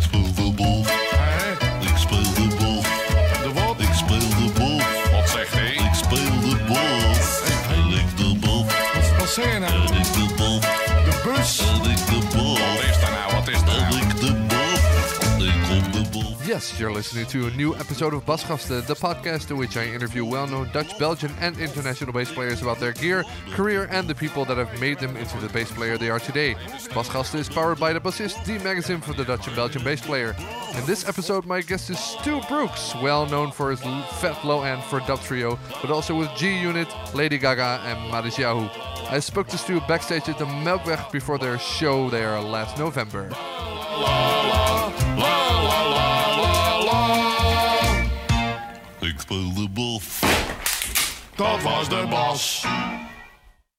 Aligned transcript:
Ik 0.00 0.06
speel 0.06 0.34
de 0.34 0.59
Yes, 16.50 16.80
you're 16.80 16.90
listening 16.90 17.26
to 17.26 17.46
a 17.46 17.50
new 17.52 17.76
episode 17.76 18.12
of 18.12 18.26
Basgasten, 18.26 18.84
the 18.84 18.96
podcast 18.96 19.52
in 19.52 19.56
which 19.56 19.76
I 19.76 19.84
interview 19.84 20.24
well 20.24 20.48
known 20.48 20.68
Dutch, 20.72 20.98
Belgian, 20.98 21.32
and 21.38 21.56
international 21.60 22.12
bass 22.12 22.32
players 22.32 22.60
about 22.60 22.80
their 22.80 22.90
gear, 22.92 23.22
career, 23.52 23.86
and 23.88 24.08
the 24.08 24.16
people 24.16 24.44
that 24.46 24.56
have 24.56 24.80
made 24.80 24.98
them 24.98 25.16
into 25.16 25.38
the 25.38 25.48
bass 25.50 25.70
player 25.70 25.96
they 25.96 26.10
are 26.10 26.18
today. 26.18 26.56
Basgasten 26.90 27.38
is 27.38 27.48
powered 27.48 27.78
by 27.78 27.92
the 27.92 28.00
Bassist, 28.00 28.44
the 28.46 28.58
magazine 28.64 29.00
for 29.00 29.12
the 29.12 29.24
Dutch 29.24 29.46
and 29.46 29.54
Belgian 29.54 29.84
bass 29.84 30.00
player. 30.00 30.34
In 30.74 30.84
this 30.86 31.06
episode, 31.06 31.46
my 31.46 31.60
guest 31.60 31.88
is 31.88 32.00
Stu 32.00 32.40
Brooks, 32.48 32.96
well 32.96 33.26
known 33.26 33.52
for 33.52 33.70
his 33.70 33.80
fat 34.18 34.44
low 34.44 34.64
end 34.64 34.82
for 34.82 34.98
dub 35.06 35.20
trio, 35.20 35.56
but 35.80 35.92
also 35.92 36.16
with 36.16 36.34
G 36.34 36.58
Unit, 36.58 36.88
Lady 37.14 37.38
Gaga, 37.38 37.80
and 37.84 38.12
Matisyahu. 38.12 38.68
I 39.08 39.20
spoke 39.20 39.46
to 39.50 39.56
Stu 39.56 39.80
backstage 39.86 40.28
at 40.28 40.36
the 40.36 40.46
Melkweg 40.46 41.12
before 41.12 41.38
their 41.38 41.60
show 41.60 42.10
there 42.10 42.40
last 42.40 42.76
November. 42.76 43.28
Ik 45.16 45.39
Dat 51.40 51.62
was 51.62 51.88
de 51.88 52.06
bas. 52.10 52.66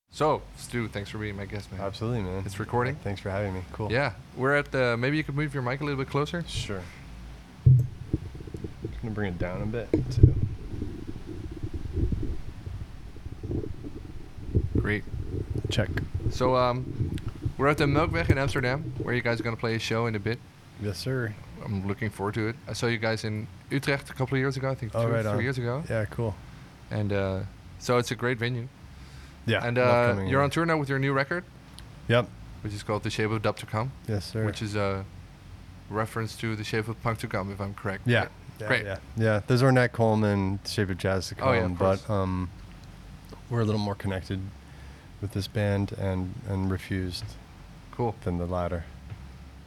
So, 0.10 0.42
Stu, 0.58 0.88
thanks 0.88 1.12
for 1.12 1.20
being 1.20 1.36
my 1.36 1.46
guest, 1.46 1.72
man. 1.72 1.80
Absolutely, 1.80 2.24
man. 2.24 2.42
It's 2.44 2.58
recording? 2.60 2.96
Thanks 3.04 3.22
for 3.22 3.30
having 3.30 3.54
me. 3.54 3.62
Cool. 3.72 3.92
Yeah, 3.92 4.14
we're 4.36 4.56
at 4.56 4.72
the. 4.72 4.98
Maybe 4.98 5.16
you 5.18 5.24
could 5.24 5.36
move 5.36 5.54
your 5.54 5.62
mic 5.62 5.80
a 5.80 5.84
little 5.84 6.00
bit 6.04 6.10
closer. 6.10 6.44
Sure. 6.48 6.82
Just 7.68 9.02
gonna 9.04 9.14
bring 9.14 9.34
it 9.34 9.38
down 9.38 9.62
a 9.62 9.68
bit 9.68 9.90
too. 10.10 10.34
Great. 14.80 15.04
Check. 15.70 15.90
So, 16.32 16.55
um, 16.55 17.16
we're 17.60 17.68
at 17.68 17.78
the 17.78 17.85
Melkweg 17.85 18.32
in 18.32 18.40
Amsterdam, 18.40 18.91
where 19.04 19.13
you 19.13 19.22
guys 19.22 19.40
are 19.40 19.44
gonna 19.44 19.55
play 19.55 19.76
a 19.76 19.80
show 19.80 20.07
in 20.07 20.16
a 20.16 20.20
bit. 20.20 20.40
Yes, 20.82 20.98
sir. 20.98 21.35
I'm 21.63 21.88
looking 21.88 22.10
forward 22.10 22.34
to 22.34 22.48
it. 22.48 22.55
I 22.68 22.74
saw 22.74 22.88
you 22.88 22.98
guys 22.98 23.24
in 23.24 23.46
Utrecht 23.70 24.10
a 24.10 24.13
couple 24.13 24.34
of 24.35 24.40
years 24.40 24.57
ago. 24.57 24.72
I 24.72 24.74
think 24.74 24.94
two 24.94 24.98
Oh, 24.98 25.04
or 25.05 25.12
right 25.12 25.22
three 25.22 25.32
on. 25.32 25.41
years 25.44 25.60
ago. 25.60 25.84
Yeah, 25.88 26.05
cool. 26.05 26.34
And 26.90 27.13
uh, 27.13 27.40
so 27.82 27.98
it's 27.98 28.12
a 28.12 28.15
great 28.15 28.37
venue. 28.37 28.68
Yeah. 29.48 29.65
and 29.65 29.77
uh, 29.77 30.24
you're 30.27 30.41
on 30.43 30.51
tour 30.51 30.65
now 30.65 30.77
with 30.77 30.87
your 30.87 30.99
new 30.99 31.13
record, 31.13 31.43
Yep. 32.07 32.27
which 32.63 32.73
is 32.73 32.84
called 32.84 33.01
The 33.04 33.10
Shape 33.10 33.32
of 33.32 33.41
Dub 33.41 33.57
to 33.57 33.65
Come, 33.65 33.91
Yes, 34.07 34.26
sir. 34.32 34.46
which 34.46 34.62
is 34.62 34.76
a 34.76 35.04
reference 35.90 36.35
to 36.38 36.55
The 36.55 36.63
Shape 36.63 36.88
of 36.88 37.01
Punk 37.01 37.18
to 37.20 37.27
Come, 37.27 37.51
if 37.51 37.60
I'm 37.60 37.73
correct. 37.73 38.04
yeah. 38.07 38.20
right? 38.20 38.29
yeah. 38.60 38.68
Great. 38.68 38.85
Yeah. 38.85 38.98
Yeah. 39.18 39.41
There's 39.48 39.63
Ornette 39.63 39.91
Coleman, 39.93 40.60
the 40.63 40.70
Shape 40.70 40.91
of 40.91 40.98
Jazz 40.99 41.27
to 41.29 41.35
come, 41.35 41.48
Oh, 41.49 41.54
yeah, 41.54 41.65
of 41.65 41.77
but 41.79 42.07
um, 42.10 42.49
we're 43.49 43.62
a 43.62 43.65
little 43.65 43.82
more 43.82 43.95
connected 43.95 44.40
with 45.21 45.32
this 45.34 45.48
band 45.48 45.91
and 45.93 46.34
and 46.48 46.70
refused 46.71 47.23
Cool. 47.91 48.16
than 48.23 48.38
the 48.38 48.45
latter. 48.45 48.85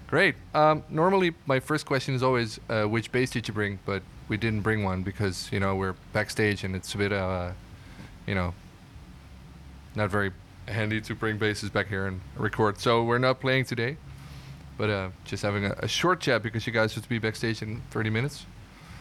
Great. 0.06 0.36
Um, 0.54 0.84
normally, 0.88 1.34
my 1.46 1.58
first 1.60 1.84
question 1.86 2.14
is 2.14 2.22
always, 2.22 2.60
uh, 2.68 2.84
which 2.84 3.10
bass 3.10 3.30
did 3.30 3.48
you 3.48 3.54
bring? 3.54 3.80
But 3.84 4.02
we 4.28 4.36
didn't 4.36 4.60
bring 4.60 4.84
one 4.84 5.02
because 5.02 5.48
you 5.50 5.58
know 5.58 5.74
we're 5.74 5.94
backstage 6.12 6.62
and 6.62 6.76
it's 6.76 6.94
a 6.94 6.98
bit, 6.98 7.12
uh, 7.12 7.50
you 8.26 8.34
know, 8.34 8.54
not 9.94 10.10
very 10.10 10.32
handy 10.66 11.00
to 11.02 11.14
bring 11.14 11.38
basses 11.38 11.70
back 11.70 11.88
here 11.88 12.06
and 12.06 12.20
record. 12.36 12.78
So 12.78 13.04
we're 13.04 13.18
not 13.18 13.40
playing 13.40 13.64
today, 13.66 13.96
but 14.78 14.90
uh, 14.90 15.08
just 15.24 15.42
having 15.42 15.66
a, 15.66 15.74
a 15.78 15.88
short 15.88 16.20
chat 16.20 16.42
because 16.42 16.66
you 16.66 16.72
guys 16.72 16.94
to 16.94 17.08
be 17.08 17.18
backstage 17.18 17.62
in 17.62 17.80
30 17.90 18.10
minutes. 18.10 18.46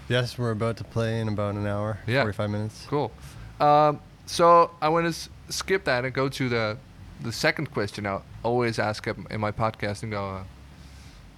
Yes, 0.09 0.37
we're 0.37 0.51
about 0.51 0.77
to 0.77 0.83
play 0.83 1.19
in 1.21 1.27
about 1.29 1.55
an 1.55 1.65
hour, 1.65 1.99
Yeah. 2.05 2.21
45 2.23 2.49
minutes. 2.49 2.85
Cool. 2.89 3.11
Um, 3.59 4.01
so 4.25 4.71
I 4.81 4.89
want 4.89 5.05
to 5.05 5.09
s- 5.09 5.29
skip 5.49 5.85
that 5.85 6.03
and 6.05 6.13
go 6.13 6.29
to 6.29 6.49
the 6.49 6.77
the 7.21 7.31
second 7.31 7.71
question. 7.71 8.05
I 8.05 8.19
always 8.43 8.79
ask 8.79 9.07
in 9.07 9.39
my 9.39 9.51
podcast 9.51 10.03
and 10.03 10.11
go, 10.11 10.27
uh, 10.29 10.43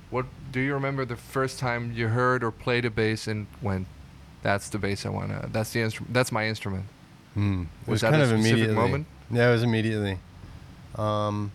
"What 0.09 0.25
do 0.51 0.59
you 0.59 0.73
remember 0.73 1.05
the 1.05 1.15
first 1.15 1.59
time 1.59 1.91
you 1.93 2.07
heard 2.07 2.43
or 2.43 2.49
played 2.49 2.85
a 2.85 2.89
bass 2.89 3.27
and 3.27 3.45
went, 3.61 3.85
that's 4.41 4.69
the 4.69 4.79
bass 4.79 5.05
I 5.05 5.09
want 5.09 5.29
to. 5.29 5.47
That's 5.51 5.71
the 5.73 5.81
instrument. 5.81 6.13
That's 6.13 6.31
my 6.31 6.47
instrument." 6.47 6.85
Hmm. 7.35 7.63
It 7.85 7.87
Was 7.91 8.01
that 8.01 8.11
kind 8.11 8.21
a 8.21 8.25
of 8.25 8.29
specific 8.31 8.51
immediately. 8.53 8.75
moment? 8.75 9.05
Yeah, 9.29 9.49
it 9.49 9.51
was 9.51 9.63
immediately. 9.63 10.17
Um, 10.95 11.51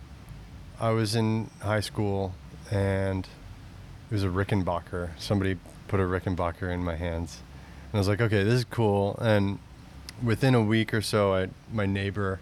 I 0.79 0.91
was 0.91 1.15
in 1.15 1.51
high 1.63 1.81
school 1.81 2.35
and 2.71 3.27
it 4.11 4.15
was 4.15 4.23
a 4.25 4.29
Rickenbacker. 4.29 5.11
Somebody 5.19 5.57
put 5.89 5.99
a 6.01 6.05
Rickenbacker 6.05 6.73
in 6.73 6.85
my 6.85 6.95
hands, 6.97 7.39
and 7.91 7.97
I 7.97 7.99
was 7.99 8.09
like, 8.09 8.21
"Okay, 8.21 8.45
this 8.45 8.55
is 8.55 8.65
cool." 8.65 9.17
And 9.21 9.59
within 10.23 10.55
a 10.55 10.63
week 10.63 10.93
or 10.95 11.01
so, 11.03 11.35
I 11.35 11.49
my 11.73 11.87
neighbor 11.87 12.41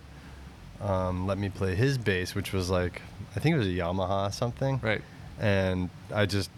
um, 0.82 1.26
let 1.26 1.38
me 1.38 1.48
play 1.48 1.74
his 1.74 1.96
bass, 1.98 2.34
which 2.34 2.52
was 2.52 2.68
like 2.70 3.02
I 3.36 3.40
think 3.40 3.54
it 3.54 3.58
was 3.58 3.66
a 3.66 3.70
Yamaha 3.70 4.32
something, 4.32 4.80
Right. 4.82 5.02
and 5.40 5.90
I 6.12 6.26
just 6.26 6.50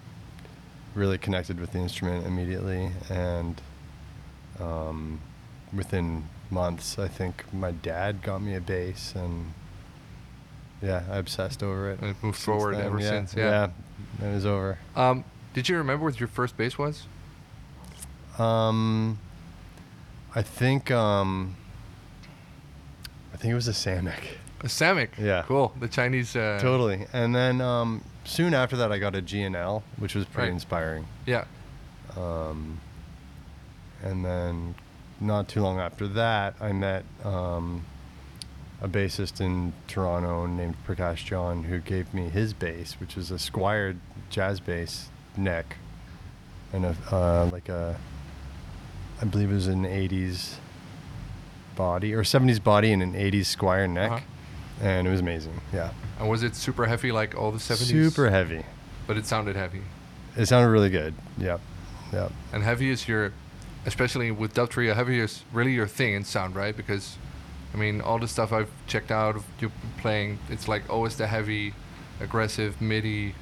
really 0.94 1.18
connected 1.18 1.60
with 1.60 1.72
the 1.72 1.78
instrument 1.78 2.26
immediately 2.26 2.90
and 3.08 3.60
um, 4.60 5.20
within 5.72 6.24
months 6.50 6.98
i 6.98 7.08
think 7.08 7.44
my 7.52 7.70
dad 7.70 8.22
got 8.22 8.40
me 8.42 8.54
a 8.54 8.60
bass 8.60 9.12
and 9.14 9.52
yeah 10.82 11.02
i 11.10 11.16
obsessed 11.18 11.62
over 11.62 11.90
it 11.90 12.00
And 12.00 12.10
it 12.10 12.16
moved 12.22 12.36
since 12.36 12.44
forward 12.44 12.76
then, 12.76 12.86
ever 12.86 13.00
yeah, 13.00 13.08
since, 13.08 13.34
yeah. 13.34 13.68
it 14.22 14.32
was 14.34 14.46
over 14.46 14.78
Um, 14.96 15.24
did 15.54 15.68
you 15.68 15.76
remember 15.76 16.04
what 16.04 16.18
your 16.20 16.28
first 16.28 16.56
bass 16.56 16.78
was? 16.78 17.06
um, 18.38 19.18
i 20.34 20.42
think 20.42 20.90
um, 20.90 21.56
i 23.34 23.36
think 23.36 23.52
it 23.52 23.54
was 23.54 23.68
a 23.68 23.72
samick 23.72 24.36
A 24.62 24.66
Samick. 24.66 25.08
Yeah. 25.18 25.42
Cool. 25.48 25.72
The 25.80 25.88
Chinese. 25.88 26.36
Uh, 26.36 26.58
totally 26.60 27.06
and 27.14 27.34
then 27.34 27.62
um, 27.62 28.02
soon 28.24 28.52
after 28.52 28.76
that 28.76 28.92
i 28.92 28.98
got 28.98 29.14
a 29.16 29.22
G&L 29.22 29.82
which 29.98 30.14
was 30.14 30.26
pretty 30.26 30.48
Right. 30.48 30.54
inspiring 30.54 31.06
Yeah. 31.26 31.44
Um, 32.16 32.78
and 34.02 34.22
then 34.24 34.74
not 35.20 35.48
too 35.48 35.60
long 35.60 35.78
after 35.78 36.08
that, 36.08 36.54
I 36.60 36.72
met 36.72 37.04
um, 37.24 37.84
a 38.80 38.88
bassist 38.88 39.40
in 39.40 39.72
Toronto 39.86 40.46
named 40.46 40.76
Prakash 40.86 41.24
John 41.24 41.64
who 41.64 41.78
gave 41.78 42.12
me 42.14 42.28
his 42.28 42.52
bass, 42.54 42.94
which 42.98 43.16
was 43.16 43.30
a 43.30 43.34
Squier 43.34 43.96
jazz 44.30 44.60
bass 44.60 45.08
neck 45.36 45.76
and 46.72 46.84
a 46.84 46.96
uh, 47.10 47.48
like 47.52 47.68
a 47.68 47.96
I 49.20 49.24
believe 49.26 49.50
it 49.50 49.54
was 49.54 49.66
an 49.66 49.84
80s 49.84 50.54
body 51.76 52.14
or 52.14 52.22
70s 52.22 52.62
body 52.62 52.92
and 52.92 53.02
an 53.02 53.12
80s 53.12 53.56
Squier 53.56 53.88
neck. 53.88 54.12
Uh-huh. 54.12 54.24
And 54.82 55.06
it 55.06 55.10
was 55.10 55.20
amazing. 55.20 55.60
Yeah. 55.74 55.90
And 56.18 56.30
was 56.30 56.42
it 56.42 56.56
super 56.56 56.86
heavy 56.86 57.12
like 57.12 57.34
all 57.34 57.52
the 57.52 57.58
70s? 57.58 57.86
Super 57.86 58.30
heavy. 58.30 58.64
But 59.06 59.18
it 59.18 59.26
sounded 59.26 59.56
heavy. 59.56 59.82
It 60.36 60.46
sounded 60.46 60.70
really 60.70 60.88
good. 60.88 61.14
Yep. 61.36 61.60
Yep. 62.14 62.32
And 62.54 62.62
heavy 62.62 62.88
is 62.88 63.06
your, 63.06 63.34
especially 63.86 64.30
with 64.30 64.54
dub 64.54 64.70
trio, 64.70 64.94
heavy 64.94 65.20
is 65.20 65.44
really 65.52 65.72
your 65.72 65.86
thing 65.86 66.14
in 66.14 66.24
sound, 66.24 66.54
right? 66.54 66.76
Because, 66.76 67.16
I 67.74 67.76
mean, 67.76 68.00
all 68.00 68.18
the 68.18 68.28
stuff 68.28 68.52
I've 68.52 68.70
checked 68.86 69.10
out 69.10 69.36
of 69.36 69.44
you 69.60 69.72
playing, 69.98 70.38
it's 70.48 70.68
like 70.68 70.88
always 70.90 71.16
the 71.16 71.26
heavy, 71.26 71.74
aggressive 72.20 72.80
MIDI, 72.80 73.34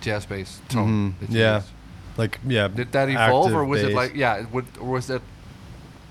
jazz 0.00 0.26
bass 0.26 0.60
tone. 0.68 1.14
Mhm. 1.20 1.26
Yeah. 1.28 1.56
use. 1.56 1.64
Like 2.16 2.38
yeah. 2.46 2.68
Did 2.68 2.92
that 2.92 3.08
evolve, 3.08 3.52
or 3.52 3.64
was 3.64 3.82
it 3.82 3.92
like 3.92 4.14
yeah? 4.14 4.36
It 4.36 4.52
would, 4.52 4.66
or 4.80 4.90
was 4.90 5.06
that 5.06 5.22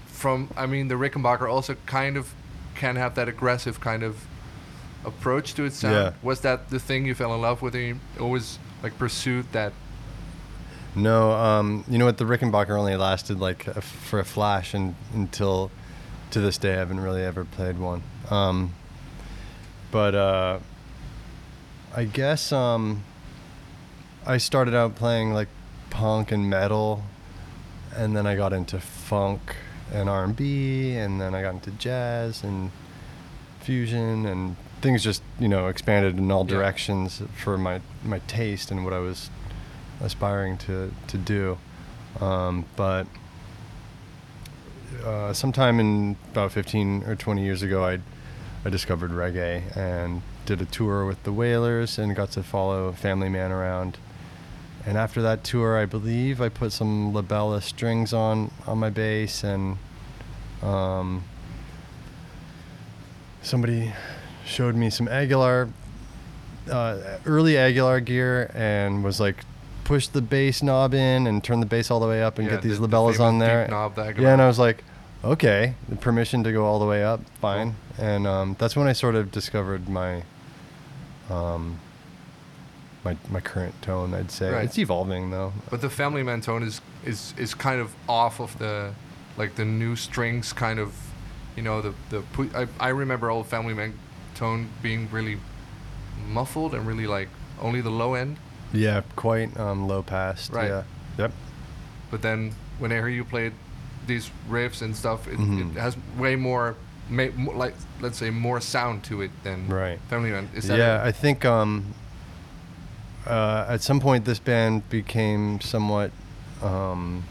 from? 0.08 0.50
I 0.58 0.66
mean, 0.66 0.88
the 0.88 0.96
Rickenbacker 0.96 1.52
also 1.52 1.76
kind 1.86 2.18
of 2.18 2.34
can 2.76 2.96
have 2.96 3.16
that 3.16 3.28
aggressive 3.28 3.80
kind 3.80 4.04
of 4.04 4.26
approach 5.06 5.54
to 5.56 5.66
its 5.66 5.78
sound. 5.78 5.94
Yeah. 5.94 6.12
Was 6.24 6.42
that 6.42 6.70
the 6.70 6.80
thing 6.80 7.06
you 7.06 7.14
fell 7.14 7.34
in 7.36 7.42
love 7.42 7.62
with, 7.62 7.76
and 7.76 7.84
you 7.84 8.00
always 8.20 8.60
like 8.82 8.98
pursued 8.98 9.52
that? 9.52 9.74
No, 11.02 11.32
um, 11.32 11.84
you 11.88 11.98
know 11.98 12.06
what? 12.06 12.18
The 12.18 12.26
Rickenbacker 12.26 12.78
only 12.78 12.96
lasted 12.96 13.40
like 13.40 13.68
a, 13.68 13.82
for 13.82 14.20
a 14.20 14.26
flash, 14.26 14.74
and 14.74 14.96
until 15.14 15.72
to 16.32 16.42
this 16.42 16.58
day, 16.58 16.74
I 16.74 16.78
haven't 16.78 17.00
really 17.00 17.24
ever 17.24 17.46
played 17.46 17.78
one. 17.80 18.04
Um, 18.30 18.74
but 19.92 20.14
uh, 20.14 20.60
I 21.96 22.04
guess 22.04 22.52
um, 22.52 23.04
I 24.26 24.38
started 24.38 24.76
out 24.76 24.96
playing 24.96 25.34
like 25.34 25.48
punk 25.90 26.32
and 26.32 26.50
metal, 26.50 27.04
and 27.96 28.16
then 28.16 28.28
I 28.28 28.36
got 28.36 28.52
into 28.54 28.80
funk 28.80 29.56
and 29.94 30.10
R 30.10 30.24
and 30.26 30.36
B, 30.36 30.96
and 30.96 31.20
then 31.22 31.34
I 31.34 31.42
got 31.42 31.54
into 31.56 31.72
jazz 31.72 32.44
and 32.44 32.72
fusion, 33.62 34.26
and 34.26 34.56
things 34.82 35.04
just 35.04 35.24
you 35.40 35.48
know 35.48 35.68
expanded 35.68 36.18
in 36.18 36.30
all 36.32 36.46
Yeah. 36.46 36.56
directions 36.58 37.22
for 37.42 37.58
my 37.58 37.82
my 38.04 38.20
taste 38.28 38.70
and 38.70 38.84
what 38.84 38.94
I 38.94 39.00
was 39.00 39.30
aspiring 40.02 40.58
to 40.60 40.92
to 41.08 41.18
do. 41.18 41.58
Um, 42.20 42.66
but 42.76 43.08
uh, 45.06 45.34
sometime 45.34 45.80
in 45.80 46.16
about 46.32 46.52
15 46.52 47.04
or 47.04 47.16
20 47.16 47.44
years 47.44 47.62
ago, 47.62 47.84
I 47.86 48.00
I 48.66 48.70
discovered 48.70 49.12
reggae 49.12 49.76
and 49.78 50.22
did 50.46 50.62
a 50.62 50.66
tour 50.66 51.06
with 51.06 51.24
the 51.24 51.32
Wailers 51.32 51.98
and 51.98 52.16
got 52.16 52.32
to 52.32 52.44
follow 52.44 52.92
Family 52.92 53.30
Man 53.30 53.52
around. 53.52 53.98
and 54.86 54.98
after 54.98 55.22
that 55.22 55.44
tour, 55.44 55.78
I 55.78 55.86
believe 55.86 56.42
I 56.42 56.50
put 56.50 56.72
some 56.72 57.14
La 57.14 57.22
Bella 57.22 57.62
strings 57.62 58.14
on 58.14 58.52
on 58.66 58.78
my 58.80 58.90
bass, 58.90 59.44
and 59.44 59.78
um, 60.62 61.24
somebody 63.42 63.94
showed 64.46 64.76
me 64.76 64.90
some 64.90 65.08
Aguilar, 65.08 65.70
uh, 66.70 67.18
early 67.26 67.58
Aguilar 67.58 68.00
gear, 68.02 68.52
and 68.54 69.04
was 69.04 69.20
like, 69.20 69.46
push 69.90 70.08
the 70.08 70.22
bass 70.22 70.62
knob 70.62 70.94
in 70.94 71.26
and 71.26 71.44
turn 71.44 71.60
the 71.60 71.66
bass 71.66 71.90
all 71.90 72.00
the 72.00 72.06
way 72.08 72.22
up 72.22 72.38
and 72.38 72.48
Yeah, 72.48 72.54
get 72.54 72.62
these 72.62 72.80
the- 72.80 72.86
the 72.86 72.96
La 72.96 73.02
Bellas 73.10 73.14
famous 73.14 73.20
on 73.22 73.40
there. 73.40 73.68
knob, 73.68 73.96
the 73.96 74.14
yeah, 74.20 74.34
and 74.34 74.42
I 74.42 74.46
was 74.46 74.60
like, 74.60 74.84
okay, 75.24 75.74
the 75.90 75.96
permission 75.96 76.44
to 76.44 76.52
go 76.52 76.64
all 76.64 76.78
the 76.78 76.86
way 76.86 77.04
up, 77.04 77.22
fine. 77.42 77.76
And 77.98 78.28
um, 78.28 78.56
that's 78.60 78.76
when 78.76 78.88
I 78.88 78.94
sort 78.94 79.16
of 79.16 79.32
discovered 79.32 79.90
my, 79.90 80.22
um, 81.30 81.80
my 83.04 83.18
my 83.32 83.40
current 83.40 83.82
tone. 83.82 84.14
I'd 84.14 84.30
say 84.32 84.52
Right. 84.52 84.66
it's 84.66 84.78
evolving 84.78 85.32
though. 85.32 85.54
But 85.72 85.82
the 85.82 85.90
Family 85.90 86.22
Man 86.24 86.42
tone 86.42 86.62
is 86.64 86.82
is 87.04 87.34
is 87.38 87.54
kind 87.56 87.82
of 87.82 87.92
off 88.08 88.40
of 88.40 88.58
the 88.60 88.92
like 89.38 89.56
the 89.56 89.66
new 89.66 89.96
strings 89.96 90.54
kind 90.54 90.80
of 90.80 90.94
you 91.56 91.64
know 91.64 91.82
the 91.82 91.94
the 92.10 92.22
pu- 92.34 92.52
I, 92.56 92.68
I 92.80 92.90
remember 92.90 93.30
old 93.32 93.48
Family 93.48 93.74
Man 93.74 93.94
tone 94.36 94.70
being 94.84 95.10
really 95.12 95.40
muffled 96.28 96.74
and 96.76 96.86
really 96.86 97.08
like 97.08 97.30
only 97.62 97.82
the 97.82 97.90
low 97.90 98.14
end. 98.14 98.38
Yeah, 98.74 99.02
quite 99.16 99.58
um, 99.60 99.88
low 99.88 100.04
passed. 100.04 100.52
Right. 100.52 100.68
Yeah. 100.70 100.84
Yep. 101.18 101.32
But 102.12 102.22
then 102.22 102.54
when 102.78 102.92
I 102.92 102.96
hear 102.96 103.10
you 103.10 103.26
play 103.26 103.52
these 104.08 104.30
riffs 104.50 104.82
and 104.82 104.96
stuff, 104.96 105.28
it, 105.28 105.38
Mhm. 105.38 105.76
it 105.76 105.80
has 105.80 105.96
way 106.18 106.36
more, 106.36 106.76
ma- 107.10 107.28
mo- 107.36 107.52
like 107.52 107.74
let's 108.00 108.18
say 108.18 108.30
more 108.30 108.62
sound 108.62 109.04
to 109.06 109.22
it 109.22 109.32
than 109.44 109.68
Right. 109.68 110.00
Family 110.10 110.32
Man. 110.32 110.50
Is 110.56 110.68
that 110.68 110.78
yeah, 110.78 111.04
it? 111.04 111.08
I 111.08 111.12
think 111.12 111.46
um, 111.46 111.94
uh, 113.28 113.66
at 113.70 113.82
some 113.82 114.00
point 114.00 114.26
this 114.26 114.40
band 114.40 114.88
became 114.90 115.60
somewhat 115.62 116.12
um, 116.64 117.24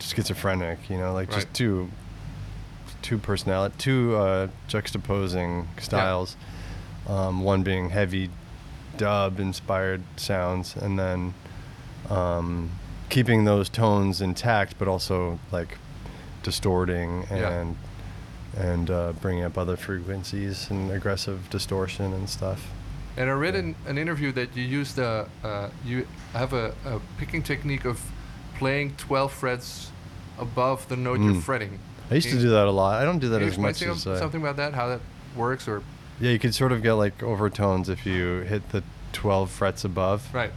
schizophrenic. 0.00 0.88
You 0.90 0.98
know, 0.98 1.12
like 1.12 1.30
just 1.30 1.52
two 1.54 1.90
two 3.02 3.18
personality, 3.18 3.74
two 3.78 4.16
uh, 4.16 4.48
juxtaposing 4.68 5.66
styles. 5.80 6.36
Um, 7.08 7.42
one 7.44 7.62
being 7.62 7.90
heavy 7.90 8.30
dub 8.96 9.38
inspired 9.40 10.02
sounds, 10.16 10.76
and 10.76 10.98
then 10.98 11.34
um, 12.10 12.70
keeping 13.08 13.44
those 13.44 13.68
tones 13.68 14.20
intact, 14.20 14.78
but 14.78 14.88
also 14.88 15.38
like 15.52 15.78
distorting 16.42 17.26
Yeah. 17.30 17.50
and 17.60 17.76
and 18.56 18.90
uh, 18.90 19.12
bringing 19.20 19.44
up 19.44 19.58
other 19.58 19.76
frequencies 19.76 20.70
and 20.70 20.90
aggressive 20.90 21.50
distortion 21.50 22.14
and 22.14 22.28
stuff. 22.30 22.68
And 23.18 23.28
I 23.28 23.32
read 23.34 23.54
in 23.54 23.74
an 23.86 23.98
interview 23.98 24.32
that 24.32 24.56
you 24.56 24.62
used 24.62 24.98
a 24.98 25.28
uh, 25.44 25.68
you 25.84 26.06
have 26.32 26.52
a, 26.54 26.72
a 26.84 27.00
picking 27.18 27.42
technique 27.42 27.84
of 27.84 28.00
playing 28.58 28.94
12 28.96 29.32
frets 29.32 29.90
above 30.38 30.88
the 30.88 30.96
note 30.96 31.20
you're 31.20 31.34
Mm. 31.34 31.42
fretting. 31.42 31.78
I 32.10 32.14
used 32.14 32.28
to 32.30 32.38
do 32.38 32.50
that 32.50 32.66
a 32.66 32.70
lot. 32.70 33.00
I 33.02 33.04
don't 33.04 33.18
do 33.18 33.28
that 33.30 33.40
can 33.40 33.48
as 33.48 33.58
much 33.58 33.82
as 33.82 34.06
uh, 34.06 34.18
something 34.18 34.40
about 34.40 34.56
that, 34.56 34.74
how 34.74 34.88
that 34.88 35.00
works, 35.34 35.66
or 35.68 35.82
yeah. 36.20 36.30
You 36.30 36.38
could 36.38 36.54
sort 36.54 36.72
of 36.72 36.82
get 36.82 36.94
like 36.94 37.22
overtones 37.22 37.88
if 37.88 38.04
you 38.06 38.40
hit 38.40 38.68
the 38.70 38.82
12 39.12 39.50
frets 39.50 39.84
above, 39.84 40.32
right? 40.34 40.52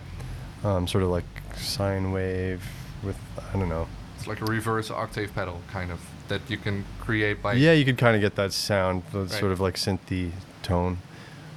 um, 0.63 0.87
sort 0.87 1.03
of 1.03 1.09
like 1.09 1.25
sine 1.55 2.11
wave 2.11 2.61
with 3.03 3.17
I 3.53 3.57
don't 3.57 3.69
know. 3.69 3.87
It's 4.17 4.27
like 4.27 4.41
a 4.41 4.45
reverse 4.45 4.91
octave 4.91 5.33
pedal, 5.33 5.61
kind 5.71 5.91
of 5.91 5.99
that 6.27 6.41
you 6.49 6.57
can 6.57 6.85
create 6.99 7.41
by 7.41 7.53
yeah, 7.53 7.71
you 7.73 7.85
could 7.85 7.97
kind 7.97 8.15
of 8.15 8.21
get 8.21 8.35
that 8.35 8.53
sound, 8.53 9.03
the 9.11 9.21
Right. 9.21 9.31
sort 9.31 9.51
of 9.51 9.59
like 9.59 9.75
synthy 9.75 10.31
tone. 10.61 10.97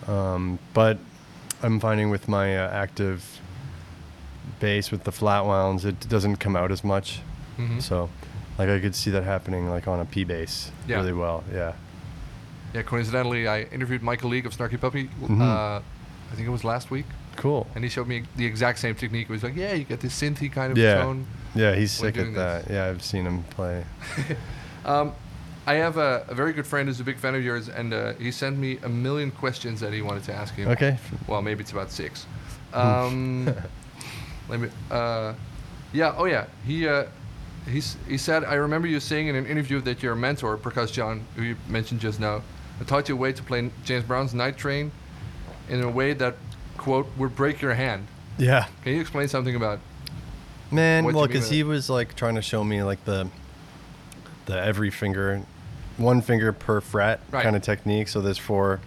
Um, 0.08 0.58
but 0.72 0.99
I'm 1.62 1.78
finding 1.81 2.10
with 2.10 2.28
my 2.28 2.56
uh, 2.56 2.69
active 2.70 3.40
bass 4.60 4.90
with 4.90 5.04
the 5.04 5.12
flat 5.12 5.44
wounds, 5.44 5.84
it 5.84 6.08
doesn't 6.08 6.37
come 6.37 6.56
out 6.56 6.70
as 6.72 6.82
much. 6.84 7.20
Mhm. 7.58 7.82
So, 7.82 8.08
like 8.58 8.69
I 8.69 8.78
could 8.81 8.94
see 8.94 9.10
that 9.10 9.25
happening 9.25 9.69
like 9.69 9.87
on 9.88 10.00
a 10.00 10.04
P 10.04 10.25
bass 10.25 10.70
Yeah. 10.87 10.96
really 10.96 11.12
well. 11.12 11.44
Yeah. 11.52 11.72
Yeah, 12.74 12.82
coincidentally, 12.82 13.46
I 13.48 13.62
interviewed 13.64 14.02
Michael 14.02 14.30
League 14.30 14.46
of 14.46 14.56
Snarky 14.56 14.80
Puppy. 14.80 15.10
Mhm. 15.22 15.40
Uh, 15.40 15.80
I 16.30 16.34
think 16.34 16.46
it 16.48 16.50
was 16.50 16.64
last 16.64 16.90
week, 16.90 17.04
Cool. 17.36 17.66
and 17.74 17.84
he 17.84 17.90
showed 17.90 18.08
me 18.08 18.22
the 18.36 18.46
exact 18.46 18.78
same 18.78 18.94
technique. 18.94 19.26
He 19.26 19.32
was 19.32 19.42
like, 19.42 19.54
"Yeah, 19.56 19.74
you 19.74 19.84
get 19.84 20.00
this 20.00 20.19
synthy 20.20 20.50
kind 20.50 20.72
of 20.72 20.78
Yeah. 20.78 21.02
tone." 21.02 21.26
Yeah, 21.54 21.74
he's 21.74 21.92
sick 21.92 22.16
at 22.16 22.34
that. 22.34 22.64
this. 22.64 22.72
Yeah, 22.74 22.86
I've 22.86 23.02
seen 23.02 23.26
him 23.26 23.42
play. 23.50 23.84
Um, 24.84 25.12
I 25.64 25.74
have 25.74 25.96
a, 25.96 26.24
a 26.28 26.34
very 26.34 26.52
good 26.52 26.66
friend 26.66 26.88
who's 26.88 26.98
a 26.98 27.04
big 27.04 27.16
fan 27.19 27.36
of 27.36 27.44
yours, 27.44 27.69
and 27.69 27.94
uh, 27.94 28.14
he 28.14 28.32
sent 28.32 28.58
me 28.58 28.78
a 28.82 28.88
million 28.88 29.30
questions 29.30 29.78
that 29.78 29.92
he 29.92 30.02
wanted 30.02 30.25
to 30.25 30.34
ask 30.34 30.58
you. 30.58 30.66
Okay. 30.70 30.98
Well, 31.28 31.40
maybe 31.40 31.60
it's 31.60 31.70
about 31.70 31.92
six. 31.92 32.26
Um, 32.75 33.44
let 34.48 34.58
me. 34.58 34.68
Uh, 34.90 35.34
yeah. 35.92 36.14
Oh, 36.16 36.25
yeah. 36.25 36.46
He 36.66 36.88
uh, 36.88 37.04
he 37.70 38.18
said, 38.18 38.42
I 38.42 38.54
remember 38.54 38.88
you 38.88 38.98
saying 38.98 39.28
in 39.28 39.36
an 39.36 39.46
interview 39.46 39.80
that 39.82 40.02
your 40.02 40.16
mentor, 40.16 40.56
Prakash 40.58 40.90
John, 40.92 41.25
who 41.36 41.42
you 41.42 41.56
mentioned 41.68 42.00
just 42.00 42.18
now, 42.18 42.42
taught 42.86 43.08
you 43.08 43.14
a 43.14 43.19
way 43.19 43.32
to 43.32 43.42
play 43.42 43.70
James 43.84 44.04
Brown's 44.04 44.34
Night 44.34 44.56
Train 44.56 44.92
in 45.69 45.82
a 45.82 45.88
way 45.90 46.12
that 46.14 46.36
quote 46.76 47.06
would 47.16 47.36
break 47.36 47.60
your 47.60 47.74
hand. 47.74 48.06
Yeah. 48.38 48.66
Can 48.82 48.94
you 48.94 49.00
explain 49.00 49.28
something 49.28 49.54
about? 49.54 49.78
Man, 50.70 51.04
well, 51.04 51.26
because 51.26 51.50
he 51.50 51.62
was 51.62 51.90
like 51.90 52.16
trying 52.16 52.34
to 52.36 52.42
show 52.42 52.64
me 52.64 52.82
like 52.82 53.04
the 53.04 53.28
the 54.46 54.58
every 54.60 54.90
finger, 54.90 55.42
one 55.98 56.20
finger 56.22 56.52
per 56.52 56.80
fret 56.80 57.20
Right. 57.30 57.42
kind 57.42 57.54
of 57.54 57.62
technique. 57.62 58.08
So 58.08 58.20
there's 58.20 58.38
four 58.38 58.80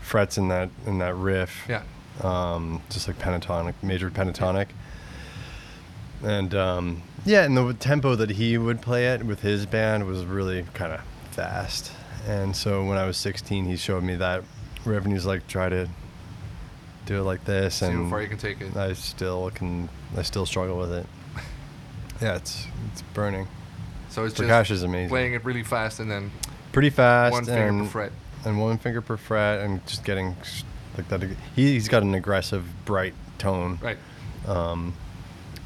frets 0.00 0.38
in 0.38 0.48
that 0.48 0.70
in 0.86 0.98
that 0.98 1.14
riff. 1.14 1.66
Yeah. 1.68 1.82
Um, 2.22 2.82
just 2.90 3.06
like 3.06 3.18
pentatonic, 3.18 3.74
major 3.82 4.10
pentatonic. 4.10 4.68
And 6.22 6.54
um, 6.54 7.02
yeah, 7.24 7.44
and 7.44 7.56
the 7.56 7.72
tempo 7.74 8.14
that 8.14 8.30
he 8.30 8.58
would 8.58 8.80
play 8.82 9.08
it 9.08 9.22
with 9.24 9.40
his 9.40 9.66
band 9.66 10.06
was 10.06 10.24
really 10.24 10.64
kind 10.74 10.92
of 10.92 11.00
fast. 11.30 11.92
And 12.26 12.54
so 12.54 12.84
when 12.84 12.98
I 12.98 13.06
was 13.06 13.16
16, 13.16 13.64
he 13.64 13.76
showed 13.76 14.02
me 14.02 14.16
that 14.16 14.42
and 14.84 15.12
was 15.12 15.26
like, 15.26 15.46
"Try 15.46 15.68
to 15.68 15.88
do 17.06 17.18
it 17.20 17.22
like 17.22 17.44
this." 17.44 17.76
See 17.76 17.86
and 17.86 18.04
how 18.04 18.10
far 18.10 18.22
you 18.22 18.28
can 18.28 18.38
take 18.38 18.60
it. 18.60 18.76
I 18.76 18.92
still 18.94 19.50
can. 19.50 19.88
I 20.16 20.22
still 20.22 20.46
struggle 20.46 20.76
with 20.78 20.92
it. 20.92 21.06
Yeah, 22.20 22.36
it's 22.36 22.66
it's 22.92 23.00
burning. 23.14 23.48
So 24.10 24.24
it's 24.24 24.34
Prakash 24.38 24.66
just 24.66 24.70
is 24.72 24.82
amazing. 24.82 25.08
playing 25.08 25.32
it 25.32 25.42
really 25.42 25.62
fast 25.62 26.00
and 26.00 26.10
then 26.10 26.30
Pretty 26.72 26.90
fast 26.90 27.32
one 27.32 27.46
finger 27.46 27.84
per 27.84 27.88
fret. 27.88 28.12
and 28.44 28.60
one 28.60 28.76
finger 28.76 29.00
per 29.00 29.16
fret, 29.16 29.60
and 29.60 29.86
just 29.86 30.04
getting 30.04 30.36
like 30.98 31.08
that. 31.08 31.22
He, 31.56 31.72
he's 31.72 31.88
got 31.88 32.02
an 32.02 32.14
aggressive, 32.14 32.64
bright 32.84 33.14
tone. 33.38 33.78
Right. 33.80 33.96
Um, 34.46 34.94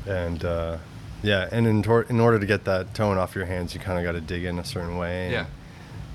and 0.06 0.44
uh, 0.44 0.76
yeah, 1.24 1.48
and 1.50 1.67
in, 1.67 1.82
tor- 1.82 2.06
in 2.08 2.20
order 2.20 2.38
to 2.38 2.46
get 2.46 2.64
that 2.67 2.94
tone 2.94 3.19
off 3.19 3.34
your 3.34 3.46
hands, 3.46 3.74
you 3.74 3.81
kind 3.81 3.98
of 3.98 4.05
got 4.05 4.12
to 4.12 4.20
dig 4.20 4.44
in 4.44 4.58
a 4.60 4.64
certain 4.64 4.96
way. 4.96 5.32
Yeah. 5.32 5.46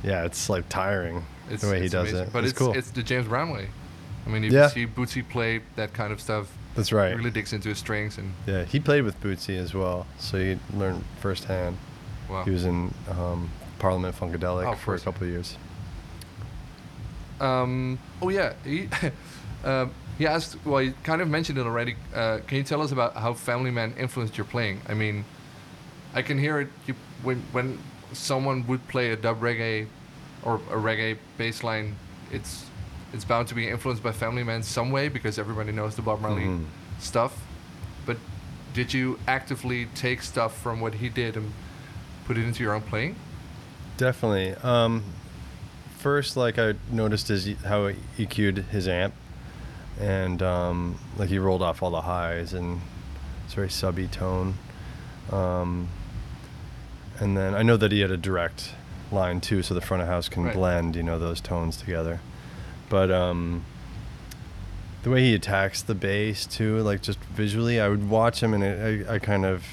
Yeah, 0.04 0.26
it's 0.26 0.50
like 0.50 0.68
tiring 0.70 1.26
It's, 1.50 1.62
the 1.64 1.72
way 1.72 1.82
he 1.82 1.90
does 1.90 2.10
amazing. 2.10 2.28
it. 2.28 2.34
But 2.34 2.44
it's, 2.44 2.52
it's 2.52 2.60
cool. 2.60 2.74
it's 2.74 2.92
the 2.92 3.04
James 3.04 3.28
Brown 3.28 3.50
way. 3.52 3.68
I 4.26 4.30
mean, 4.30 4.44
if 4.44 4.52
Yeah. 4.52 4.64
you 4.64 4.70
see 4.70 4.86
Bootsy 4.88 5.28
play 5.28 5.62
that 5.76 5.94
kind 5.94 6.12
of 6.14 6.22
stuff, 6.22 6.52
That's 6.76 6.92
right. 6.92 7.10
he 7.10 7.16
really 7.16 7.32
digs 7.32 7.52
into 7.54 7.70
his 7.70 7.78
strings 7.80 8.18
and 8.18 8.34
Yeah, 8.46 8.64
he 8.66 8.80
played 8.80 9.04
with 9.04 9.20
Bootsy 9.22 9.58
as 9.58 9.74
well, 9.74 10.06
so 10.20 10.38
he 10.38 10.58
learned 10.74 11.04
firsthand. 11.20 11.78
wow. 12.30 12.44
He 12.44 12.52
was 12.52 12.66
in 12.66 12.94
um, 13.10 13.50
Parliament 13.80 14.16
Funkadelic 14.16 14.72
Oh, 14.72 14.76
for 14.76 14.96
a 14.96 15.00
couple 15.00 15.24
of 15.26 15.30
years. 15.32 15.58
Um, 17.40 17.98
oh 18.22 18.30
yeah, 18.30 18.54
he 18.66 18.90
um, 19.64 19.92
he 20.18 20.28
asked. 20.28 20.58
Well, 20.66 20.82
you 20.82 20.94
kind 21.04 21.22
of 21.22 21.30
mentioned 21.30 21.58
it 21.58 21.66
already. 21.66 21.96
Uh, 22.14 22.40
can 22.48 22.58
you 22.58 22.64
tell 22.64 22.82
us 22.82 22.92
about 22.92 23.16
how 23.16 23.34
Family 23.34 23.72
Man 23.72 23.94
influenced 23.98 24.38
your 24.38 24.46
playing? 24.46 24.82
I 24.90 24.94
mean, 24.94 25.24
I 26.14 26.22
can 26.22 26.38
hear 26.38 26.60
it 26.60 26.68
you, 26.86 26.96
when 27.24 27.42
when 27.54 27.80
someone 28.14 28.66
would 28.68 28.88
play 28.88 29.12
a 29.12 29.16
dub 29.16 29.42
reggae 29.42 29.88
or 30.44 30.56
a 30.72 30.76
reggae 30.76 31.18
bass 31.38 31.64
line. 31.64 31.96
It's 32.32 32.66
it's 33.14 33.26
bound 33.26 33.48
to 33.48 33.56
be 33.56 33.68
influenced 33.68 34.04
by 34.04 34.12
Family 34.12 34.44
Man 34.44 34.62
some 34.64 34.92
way 34.92 35.10
because 35.10 35.40
everybody 35.40 35.72
knows 35.72 35.96
the 35.96 36.02
Bob 36.04 36.22
Marley 36.22 36.44
Mhm. 36.44 36.66
stuff. 37.00 37.36
But 38.06 38.18
did 38.74 38.94
you 38.94 39.18
actively 39.28 39.88
take 39.96 40.22
stuff 40.22 40.56
from 40.62 40.80
what 40.80 40.96
he 40.96 41.10
did 41.10 41.36
and 41.36 41.52
put 42.26 42.38
it 42.38 42.44
into 42.46 42.64
your 42.64 42.74
own 42.76 42.82
playing? 42.82 43.16
Definitely. 43.98 44.54
Um, 44.64 45.04
first, 45.98 46.38
like 46.38 46.60
I 46.60 46.76
noticed 46.92 47.30
is 47.32 47.48
how 47.66 47.88
he 47.88 48.26
EQ'd 48.26 48.60
his 48.72 48.88
amp, 48.88 49.14
and 50.00 50.42
um, 50.44 51.00
like 51.18 51.30
he 51.30 51.40
rolled 51.40 51.62
off 51.64 51.82
all 51.84 51.92
the 51.92 52.02
highs 52.02 52.54
and 52.54 52.80
it's 53.46 53.56
very 53.56 53.70
subby 53.72 54.08
tone. 54.08 54.54
Um, 55.32 55.88
and 57.20 57.36
then 57.38 57.54
I 57.56 57.64
know 57.64 57.78
that 57.78 57.92
he 57.92 58.00
had 58.02 58.12
a 58.12 58.18
direct 58.18 58.74
line 59.12 59.42
too, 59.42 59.64
so 59.64 59.74
the 59.74 59.82
front 59.82 60.02
of 60.04 60.08
house 60.10 60.30
can 60.30 60.44
Right. 60.46 60.54
blend, 60.54 60.96
you 60.96 61.04
know, 61.04 61.18
those 61.20 61.42
tones 61.42 61.78
together. 61.78 62.20
But 62.90 63.12
um, 63.12 63.66
the 65.04 65.10
way 65.10 65.22
he 65.22 65.34
attacks 65.36 65.82
the 65.82 65.96
bass 65.96 66.46
too, 66.46 66.80
like 66.82 67.02
just 67.02 67.20
visually, 67.34 67.80
I 67.80 67.88
would 67.88 68.10
watch 68.10 68.42
him 68.44 68.54
and 68.54 68.64
it, 68.64 69.08
I, 69.10 69.16
I 69.16 69.20
kind 69.20 69.46
of 69.46 69.64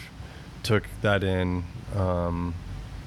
took 0.62 0.84
that 1.02 1.22
in 1.22 1.64
um, 1.94 2.54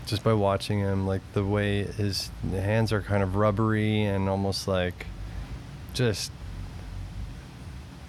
just 0.05 0.23
by 0.23 0.33
watching 0.33 0.79
him. 0.79 1.05
Like 1.07 1.21
the 1.33 1.43
way 1.45 1.83
his 1.83 2.29
hands 2.51 2.91
are 2.93 3.01
kind 3.01 3.23
of 3.23 3.35
rubbery 3.35 4.03
and 4.03 4.29
almost 4.29 4.67
like 4.67 5.05
just 5.93 6.31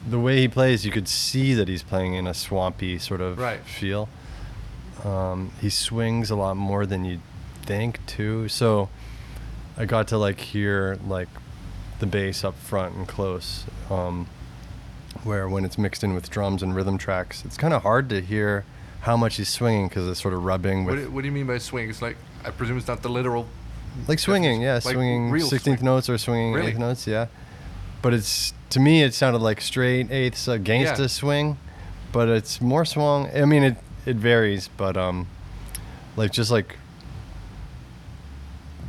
the 0.09 0.19
way 0.19 0.39
he 0.41 0.49
plays, 0.49 0.85
you 0.87 0.93
could 0.93 1.09
see 1.09 1.55
that 1.55 1.69
he's 1.69 1.83
playing 1.83 2.15
in 2.15 2.27
a 2.27 2.35
swampy 2.35 2.99
sort 2.99 3.21
of 3.21 3.39
Right. 3.39 3.61
feel. 3.65 4.09
Um, 5.05 5.53
he 5.61 5.71
swings 5.71 6.31
a 6.31 6.37
lot 6.37 6.57
more 6.57 6.87
than 6.87 7.05
you'd 7.05 7.21
think 7.63 8.05
too. 8.07 8.49
So 8.49 8.89
I 9.77 9.85
got 9.87 10.09
to 10.09 10.19
like 10.19 10.41
hear 10.41 10.99
like 11.07 11.29
the 12.01 12.07
bass 12.07 12.45
up 12.45 12.57
front 12.57 12.95
and 12.95 13.07
close. 13.09 13.65
Um, 13.91 14.27
where 15.25 15.49
when 15.49 15.65
it's 15.65 15.77
mixed 15.77 16.05
in 16.05 16.15
with 16.15 16.31
drums 16.31 16.63
and 16.63 16.75
rhythm 16.75 16.97
tracks, 16.97 17.45
it's 17.45 17.57
kind 17.57 17.75
of 17.75 17.83
hard 17.83 18.09
to 18.11 18.21
hear 18.21 18.65
how 19.01 19.17
much 19.17 19.37
he's 19.37 19.49
swinging 19.49 19.89
because 19.89 20.07
it's 20.09 20.21
sort 20.21 20.35
of 20.35 20.45
rubbing 20.45 20.85
What 20.85 20.95
with 20.97 21.05
do, 21.07 21.11
what 21.11 21.23
do 21.23 21.27
you 21.27 21.33
mean 21.33 21.47
by 21.47 21.59
swing? 21.59 21.91
It's 21.91 22.01
like 22.03 22.17
I 22.45 22.51
presume 22.51 22.79
it's 22.79 22.87
not 22.87 23.03
the 23.03 23.09
literal. 23.09 23.47
like 24.07 24.19
swinging, 24.19 24.63
yeah, 24.63 24.75
Like 24.75 24.83
swinging 24.95 25.31
16th 25.33 25.61
swing. 25.63 25.79
notes 25.85 26.09
or 26.09 26.17
swinging 26.17 26.53
Really? 26.53 26.71
eighth 26.71 26.79
notes, 26.79 27.07
yeah. 27.07 27.27
But 28.03 28.15
it's 28.15 28.55
to 28.71 28.81
me, 28.81 29.03
it 29.03 29.13
sounded 29.15 29.43
like 29.43 29.61
straight 29.61 30.11
eighths 30.13 30.47
against 30.47 30.99
Yeah. 31.01 31.07
a 31.07 31.09
swing, 31.09 31.59
but 32.13 32.29
it's 32.29 32.61
more 32.61 32.85
swung. 32.85 33.29
I 33.35 33.45
mean, 33.47 33.63
it 33.65 33.77
it 34.07 34.17
varies, 34.17 34.69
but 34.77 34.97
um, 34.97 35.27
like 36.17 36.33
just 36.33 36.51
like 36.51 36.77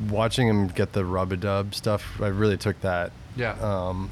watching 0.09 0.47
him 0.47 0.67
get 0.67 0.93
the 0.93 1.05
rub 1.05 1.31
a 1.31 1.37
dub 1.37 1.75
stuff, 1.75 2.19
I 2.21 2.27
really 2.27 2.57
took 2.57 2.79
that 2.81 3.11
Yeah. 3.35 3.51
um, 3.61 4.09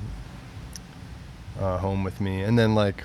uh, 1.60 1.78
home 1.80 2.04
with 2.04 2.22
me, 2.22 2.42
and 2.44 2.58
then 2.58 2.76
like 2.76 3.04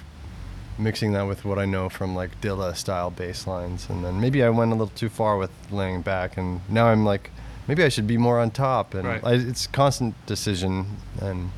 mixing 0.78 1.12
that 1.12 1.22
with 1.22 1.44
what 1.44 1.58
I 1.58 1.64
know 1.64 1.88
from 1.88 2.14
like 2.14 2.40
Dilla 2.40 2.76
style 2.76 3.10
bass 3.10 3.46
lines, 3.46 3.88
and 3.88 4.04
then 4.04 4.20
maybe 4.20 4.42
I 4.42 4.50
went 4.50 4.70
a 4.72 4.74
little 4.74 4.94
too 4.94 5.08
far 5.08 5.36
with 5.38 5.50
laying 5.70 6.02
back, 6.02 6.36
and 6.36 6.60
now 6.68 6.86
I'm 6.88 7.04
like, 7.04 7.30
maybe 7.68 7.82
I 7.84 7.88
should 7.88 8.06
be 8.06 8.18
more 8.18 8.38
on 8.40 8.50
top, 8.50 8.92
and 8.94 9.06
Right. 9.08 9.24
I, 9.24 9.32
it's 9.34 9.66
constant 9.66 10.14
decision 10.26 10.98
and 11.20 11.50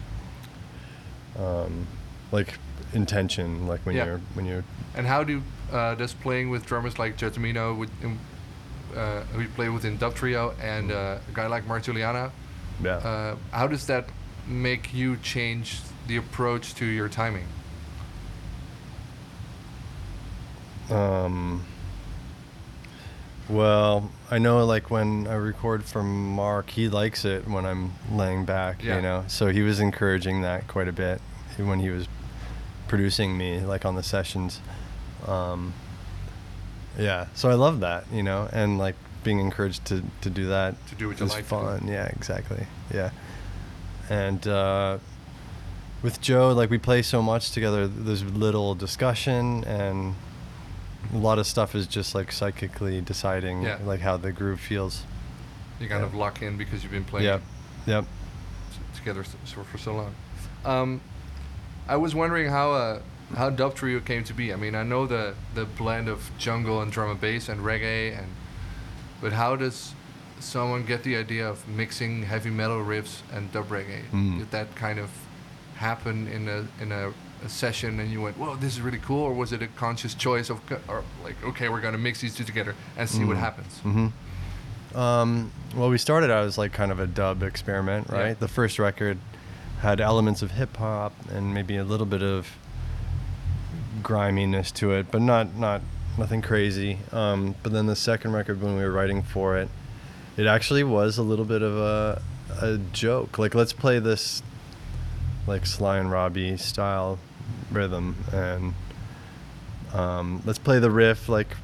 um, 1.39 1.87
like 2.33 2.59
intention, 2.93 3.67
like 3.67 3.81
when 3.85 3.97
Yeah. 3.97 4.05
you're 4.07 4.21
when 4.35 4.47
you're 4.47 4.65
And 4.95 5.07
how 5.07 5.25
do 5.25 5.43
uh, 5.73 5.95
does 5.95 6.15
playing 6.15 6.51
with 6.51 6.65
drummers 6.67 6.99
like 6.99 7.17
Joe 7.17 7.31
Tomino, 7.31 7.77
with 7.77 7.91
in, 8.03 8.19
uh, 8.97 9.23
who 9.33 9.43
you 9.43 9.49
play 9.49 9.69
with 9.69 9.85
in 9.85 9.97
Dub 9.99 10.15
Trio, 10.15 10.55
and 10.63 10.91
uh, 10.93 11.19
a 11.29 11.33
guy 11.35 11.47
like 11.49 11.67
Mark 11.67 11.83
Guiliana, 11.85 12.31
yeah. 12.83 12.97
uh, 12.97 13.37
how 13.53 13.67
does 13.67 13.87
that 13.87 14.09
make 14.47 14.95
you 14.95 15.17
change 15.17 15.81
the 16.07 16.17
approach 16.17 16.75
to 16.77 16.87
your 16.87 17.09
timing? 17.09 17.47
Um, 20.91 21.65
well, 23.49 24.11
I 24.31 24.39
know 24.39 24.65
like 24.65 24.91
when 24.91 25.27
I 25.27 25.35
record 25.35 25.85
from 25.85 26.31
Mark, 26.35 26.71
he 26.71 26.89
likes 26.89 27.25
it 27.25 27.47
when 27.49 27.65
I'm 27.67 27.93
laying 28.13 28.45
back, 28.45 28.83
Yeah. 28.83 28.97
you 28.97 29.03
know. 29.03 29.25
So 29.27 29.49
he 29.49 29.63
was 29.63 29.81
encouraging 29.81 30.43
that 30.43 30.69
quite 30.69 30.89
a 30.89 30.93
bit 30.93 31.21
when 31.59 31.81
he 31.81 31.91
was 31.91 32.07
producing 32.89 33.37
me, 33.37 33.61
like 33.61 33.85
on 33.85 33.95
the 33.95 34.03
sessions. 34.03 34.61
Um, 35.27 35.73
yeah, 36.99 37.27
so 37.35 37.51
I 37.51 37.55
love 37.55 37.81
that, 37.81 38.05
you 38.13 38.23
know, 38.23 38.49
and 38.53 38.79
like 38.79 38.95
being 39.25 39.39
encouraged 39.41 39.85
to, 39.87 40.03
to 40.23 40.31
do 40.31 40.47
that 40.49 40.75
To 40.89 40.95
do 40.95 41.09
what 41.09 41.19
you 41.21 41.27
like 41.27 41.45
fun. 41.45 41.87
Yeah, 41.89 42.07
exactly. 42.07 42.67
Yeah, 42.95 43.11
and 44.09 44.47
uh, 44.47 44.99
with 46.03 46.21
Joe, 46.21 46.53
like 46.53 46.71
we 46.71 46.79
play 46.79 47.03
so 47.03 47.23
much 47.23 47.51
together. 47.51 47.87
There's 47.89 48.25
little 48.25 48.75
discussion, 48.75 49.65
and 49.65 50.15
a 51.13 51.17
lot 51.19 51.39
of 51.39 51.47
stuff 51.47 51.75
is 51.75 51.87
just 51.87 52.15
like 52.15 52.33
psychically 52.33 53.01
deciding 53.01 53.63
Yeah. 53.63 53.79
like 53.85 54.01
how 54.01 54.17
the 54.17 54.33
groove 54.33 54.61
feels. 54.61 55.03
You 55.81 55.89
kind 55.89 56.01
Yeah. 56.01 56.07
of 56.07 56.15
lock 56.15 56.41
in 56.43 56.57
because 56.57 56.83
you've 56.83 56.93
been 56.93 57.05
playing 57.05 57.27
Yep. 57.27 57.43
Yep. 57.87 58.05
together 58.97 59.25
for 59.25 59.79
so 59.79 59.95
long. 59.95 60.15
Um, 60.65 61.01
I 61.89 61.97
was 61.97 62.15
wondering 62.15 62.49
how 62.51 62.73
uh, 62.73 63.01
how 63.35 63.51
Dub 63.51 63.75
Trio 63.75 64.01
came 64.01 64.25
to 64.25 64.35
be. 64.35 64.53
I 64.53 64.57
mean, 64.57 64.75
I 64.75 64.83
know 64.83 65.07
the 65.07 65.35
the 65.55 65.65
blend 65.65 66.09
of 66.09 66.31
jungle 66.39 66.81
and 66.83 66.91
drum 66.93 67.11
and 67.11 67.21
bass 67.21 67.49
and 67.49 67.61
reggae, 67.61 68.19
and 68.19 68.27
but 69.21 69.33
how 69.33 69.57
does 69.57 69.93
someone 70.41 70.85
get 70.85 71.03
the 71.03 71.17
idea 71.17 71.49
of 71.49 71.67
mixing 71.69 72.23
heavy 72.25 72.51
metal 72.51 72.85
riffs 72.85 73.23
and 73.33 73.51
dub 73.53 73.69
reggae? 73.69 74.03
Mm. 74.13 74.39
Did 74.39 74.51
that 74.51 74.75
kind 74.77 74.99
of 74.99 75.11
happen 75.77 76.27
in 76.29 76.49
a 76.49 76.67
in 76.83 76.93
a, 76.93 77.13
a 77.45 77.49
session, 77.49 78.01
and 78.01 78.11
you 78.11 78.21
went, 78.23 78.37
"Whoa, 78.37 78.57
this 78.57 78.73
is 78.75 78.81
really 78.81 78.99
cool," 78.99 79.23
or 79.23 79.33
was 79.33 79.53
it 79.53 79.63
a 79.63 79.69
conscious 79.69 80.15
choice 80.15 80.51
of, 80.51 80.61
or 80.89 81.03
like, 81.25 81.37
okay, 81.45 81.69
we're 81.69 81.81
gonna 81.81 81.99
mix 81.99 82.21
these 82.21 82.35
two 82.35 82.45
together 82.45 82.75
and 82.97 83.09
see 83.09 83.25
what 83.25 83.37
Mm. 83.37 83.41
happens? 83.41 83.79
hmm 83.81 84.09
Um, 84.95 85.53
well, 85.75 85.91
we 85.91 85.99
started 85.99 86.31
out 86.31 86.45
as 86.47 86.57
like 86.59 86.73
kind 86.73 86.91
of 86.91 86.99
a 87.01 87.07
dub 87.07 87.43
experiment, 87.43 88.07
Yeah. 88.11 88.19
right? 88.19 88.41
The 88.41 88.49
first 88.49 88.79
record 88.79 89.19
had 89.81 90.01
elements 90.01 90.43
of 90.43 90.53
hip 90.53 90.77
hop 90.77 91.13
and 91.31 91.53
maybe 91.53 91.77
a 91.77 91.85
little 91.85 92.07
bit 92.07 92.23
of 92.23 92.57
griminess 94.03 94.71
to 94.73 94.93
it, 94.93 95.11
but 95.11 95.21
not 95.23 95.55
not 95.57 95.83
nothing 96.19 96.43
crazy. 96.43 96.99
Um, 97.13 97.55
but 97.63 97.73
then 97.73 97.87
the 97.87 97.97
second 97.97 98.33
record, 98.33 98.61
when 98.63 98.77
we 98.77 98.83
were 98.83 98.91
writing 98.93 99.23
for 99.23 99.57
it, 99.59 99.69
it 100.37 100.47
actually 100.47 100.85
was 100.85 101.19
a 101.19 101.23
little 101.23 101.45
bit 101.45 101.63
of 101.63 101.77
a 101.77 102.23
a 102.61 102.79
joke. 102.93 103.39
Like, 103.39 103.55
let's 103.55 103.73
play 103.73 103.99
this 103.99 104.43
like 105.47 105.67
Sly 105.67 105.99
and 105.99 106.11
Robbie 106.11 106.57
style 106.57 107.19
rhythm, 107.71 108.17
and 108.33 108.75
um, 109.93 110.43
let's 110.45 110.59
play 110.59 110.79
the 110.79 110.91
riff 110.91 111.29
like 111.29 111.57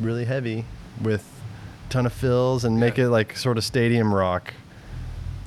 really 0.00 0.24
heavy 0.24 0.64
with 1.00 1.28
ton 1.88 2.06
of 2.06 2.12
fills 2.12 2.64
and 2.64 2.78
make 2.80 2.96
Yeah. 2.98 3.06
it 3.06 3.08
like 3.08 3.36
sort 3.36 3.56
of 3.58 3.64
stadium 3.64 4.12
rock. 4.12 4.54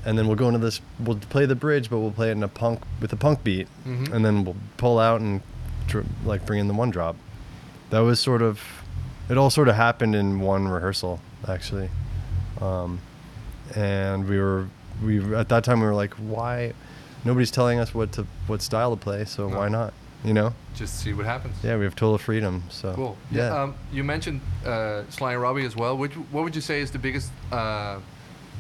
And 0.08 0.18
then 0.18 0.26
we'll 0.28 0.38
go 0.38 0.48
into 0.48 0.60
this. 0.60 0.80
We'll 1.00 1.18
play 1.18 1.46
the 1.46 1.56
bridge, 1.56 1.90
but 1.90 2.00
we'll 2.00 2.12
play 2.12 2.30
it 2.30 2.32
in 2.32 2.42
a 2.44 2.48
punk 2.48 2.80
with 3.02 3.12
a 3.12 3.18
punk 3.18 3.44
beat, 3.44 3.68
Mhm. 3.86 4.14
and 4.14 4.24
then 4.26 4.46
we'll 4.46 4.56
pull 4.78 5.00
out 5.00 5.20
and 5.20 5.42
tr- 5.88 6.02
like 6.26 6.46
bring 6.46 6.60
in 6.62 6.68
the 6.70 6.74
one 6.74 6.90
drop. 6.92 7.18
That 7.90 8.00
was 8.00 8.20
sort 8.20 8.42
of. 8.42 8.62
It 9.30 9.38
all 9.38 9.50
sort 9.50 9.68
of 9.68 9.76
happened 9.76 10.16
in 10.16 10.40
one 10.40 10.70
rehearsal, 10.70 11.20
actually. 11.46 11.90
Um, 12.62 13.00
and 13.76 14.28
we 14.30 14.40
were 14.40 14.68
we 15.04 15.36
at 15.36 15.50
that 15.50 15.64
time 15.66 15.82
we 15.82 15.86
were 15.86 15.94
like, 15.94 16.14
why? 16.14 16.74
Nobody's 17.26 17.52
telling 17.52 17.78
us 17.80 17.94
what 17.94 18.14
to 18.14 18.26
what 18.48 18.62
style 18.62 18.92
to 18.96 19.02
play, 19.02 19.26
so 19.26 19.50
No. 19.50 19.58
why 19.58 19.68
not? 19.68 19.94
You 20.24 20.34
know? 20.34 20.54
Just 20.74 21.00
see 21.02 21.14
what 21.14 21.26
happens. 21.26 21.56
Yeah, 21.64 21.76
we 21.78 21.84
have 21.84 21.96
total 21.96 22.18
freedom. 22.18 22.64
So 22.70 22.94
Cool. 22.94 23.18
Yeah. 23.30 23.54
Um, 23.64 23.76
you 23.92 24.04
mentioned 24.06 24.40
uh, 24.66 25.02
Sly 25.10 25.34
and 25.34 25.42
Robbie 25.42 25.66
as 25.66 25.76
well. 25.76 25.96
You, 26.00 26.08
what 26.32 26.44
would 26.46 26.56
you 26.56 26.62
say 26.62 26.80
is 26.82 26.92
the 26.92 26.98
biggest 27.00 27.30
uh, 27.52 27.98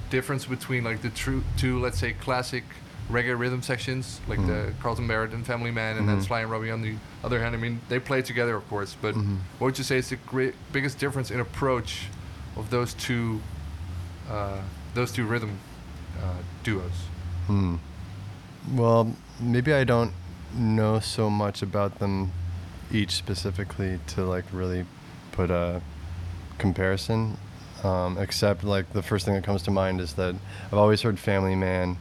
difference 0.10 0.46
between 0.46 0.84
like 0.84 1.02
the 1.02 1.10
true 1.10 1.44
two, 1.58 1.80
let's 1.80 2.00
say, 2.00 2.14
classic 2.14 2.64
reggae 3.12 3.38
rhythm 3.40 3.62
sections, 3.62 4.20
like 4.28 4.38
the 4.46 4.52
Mhm. 4.74 4.80
Carlton 4.82 5.08
Barrett 5.08 5.32
and 5.32 5.46
Family 5.46 5.72
Man, 5.72 5.98
and 5.98 6.08
then 6.10 6.18
Mhm. 6.20 6.26
Sly 6.28 6.42
and 6.42 6.52
Robbie 6.52 6.72
on 6.72 6.82
the 6.82 6.96
other 7.24 7.42
hand? 7.42 7.56
I 7.56 7.58
mean, 7.58 7.80
they 7.88 8.00
play 8.00 8.22
together, 8.22 8.56
of 8.56 8.68
course, 8.70 8.96
but 9.02 9.16
Mhm. 9.16 9.38
what 9.60 9.66
would 9.68 9.78
you 9.78 9.84
say 9.86 9.98
is 9.98 10.10
the 10.10 10.18
great, 10.18 10.56
biggest 10.74 10.98
difference 11.00 11.32
in 11.32 11.40
approach 11.40 12.08
of 12.58 12.70
those 12.70 12.94
two, 12.94 13.40
uh, 14.30 14.60
those 14.94 15.12
two 15.14 15.26
rhythm 15.26 15.52
uh, 16.22 16.42
duos? 16.64 17.06
Hmm. 17.48 17.76
Well, 18.74 19.14
maybe 19.40 19.72
I 19.74 19.84
don't 19.86 20.12
know 20.54 21.00
so 21.00 21.30
much 21.30 21.62
about 21.62 22.00
them 22.00 22.32
each 22.92 23.12
specifically 23.12 24.00
to 24.08 24.24
like 24.26 24.46
really 24.52 24.86
put 25.32 25.50
a 25.52 25.82
comparison. 26.58 27.38
Um, 27.84 28.18
except 28.18 28.64
like 28.64 28.92
the 28.94 29.04
first 29.04 29.26
thing 29.26 29.36
that 29.36 29.44
comes 29.44 29.62
to 29.64 29.72
mind 29.72 30.02
is 30.02 30.14
that 30.16 30.34
I've 30.66 30.74
always 30.78 31.02
heard 31.04 31.20
Family 31.20 31.56
Man 31.56 31.98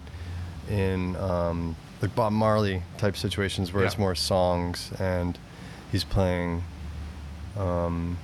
in 0.70 1.14
um, 1.16 1.76
like 2.00 2.14
Bob 2.14 2.32
Marley 2.32 2.82
type 2.98 3.16
situations 3.16 3.72
where 3.72 3.84
it's 3.84 3.98
more 3.98 4.14
songs 4.14 4.90
and 4.98 5.38
he's 5.92 6.02
playing 6.02 6.64
um, 7.58 8.16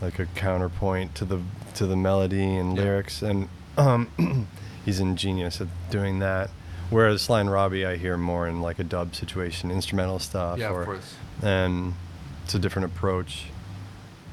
like 0.00 0.18
a 0.18 0.26
counterpoint 0.26 1.14
to 1.16 1.24
the 1.24 1.40
to 1.74 1.86
the 1.86 1.96
melody 1.96 2.56
and 2.56 2.76
Yeah. 2.76 2.82
lyrics 2.84 3.22
and 3.22 3.48
um, 3.76 4.46
he's 4.84 5.00
ingenious 5.00 5.60
at 5.60 5.68
doing 5.90 6.20
that. 6.20 6.50
Whereas 6.90 7.22
Sly 7.22 7.40
and 7.40 7.50
Robbie, 7.50 7.84
I 7.84 7.96
hear 7.96 8.16
more 8.16 8.46
in 8.46 8.60
like 8.60 8.78
a 8.78 8.84
dub 8.84 9.14
situation, 9.16 9.70
instrumental 9.72 10.18
stuff, 10.20 10.58
yeah, 10.58 10.70
or 10.70 10.80
of 10.82 10.86
course. 10.86 11.14
and 11.42 11.94
it's 12.44 12.54
a 12.54 12.58
different 12.60 12.86
approach. 12.92 13.46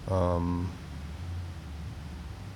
Um, 0.09 0.69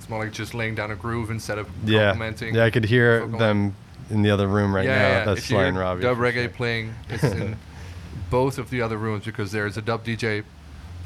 It's 0.05 0.09
more 0.11 0.23
like 0.23 0.33
just 0.33 0.53
laying 0.53 0.75
down 0.75 0.91
a 0.91 0.95
groove 0.95 1.31
instead 1.31 1.57
of 1.57 1.67
yeah, 1.83 2.15
yeah, 2.39 2.63
I 2.63 2.69
could 2.69 2.85
hear 2.85 3.25
them 3.25 3.75
in 4.11 4.21
the 4.21 4.29
other 4.29 4.47
room 4.47 4.75
right 4.75 4.85
yeah, 4.85 4.95
now. 4.99 5.07
yeah. 5.07 5.25
That's 5.25 5.39
if 5.39 5.47
Sly 5.47 5.63
and 5.63 5.75
Robbie. 5.75 6.03
Dub 6.03 6.19
reggae 6.19 6.43
sure. 6.43 6.49
playing, 6.49 6.93
it's 7.09 7.23
in 7.23 7.57
both 8.29 8.59
of 8.59 8.69
the 8.69 8.83
other 8.83 8.99
rooms 8.99 9.25
because 9.25 9.51
there's 9.51 9.77
a 9.77 9.81
dub 9.81 10.05
DJ 10.05 10.43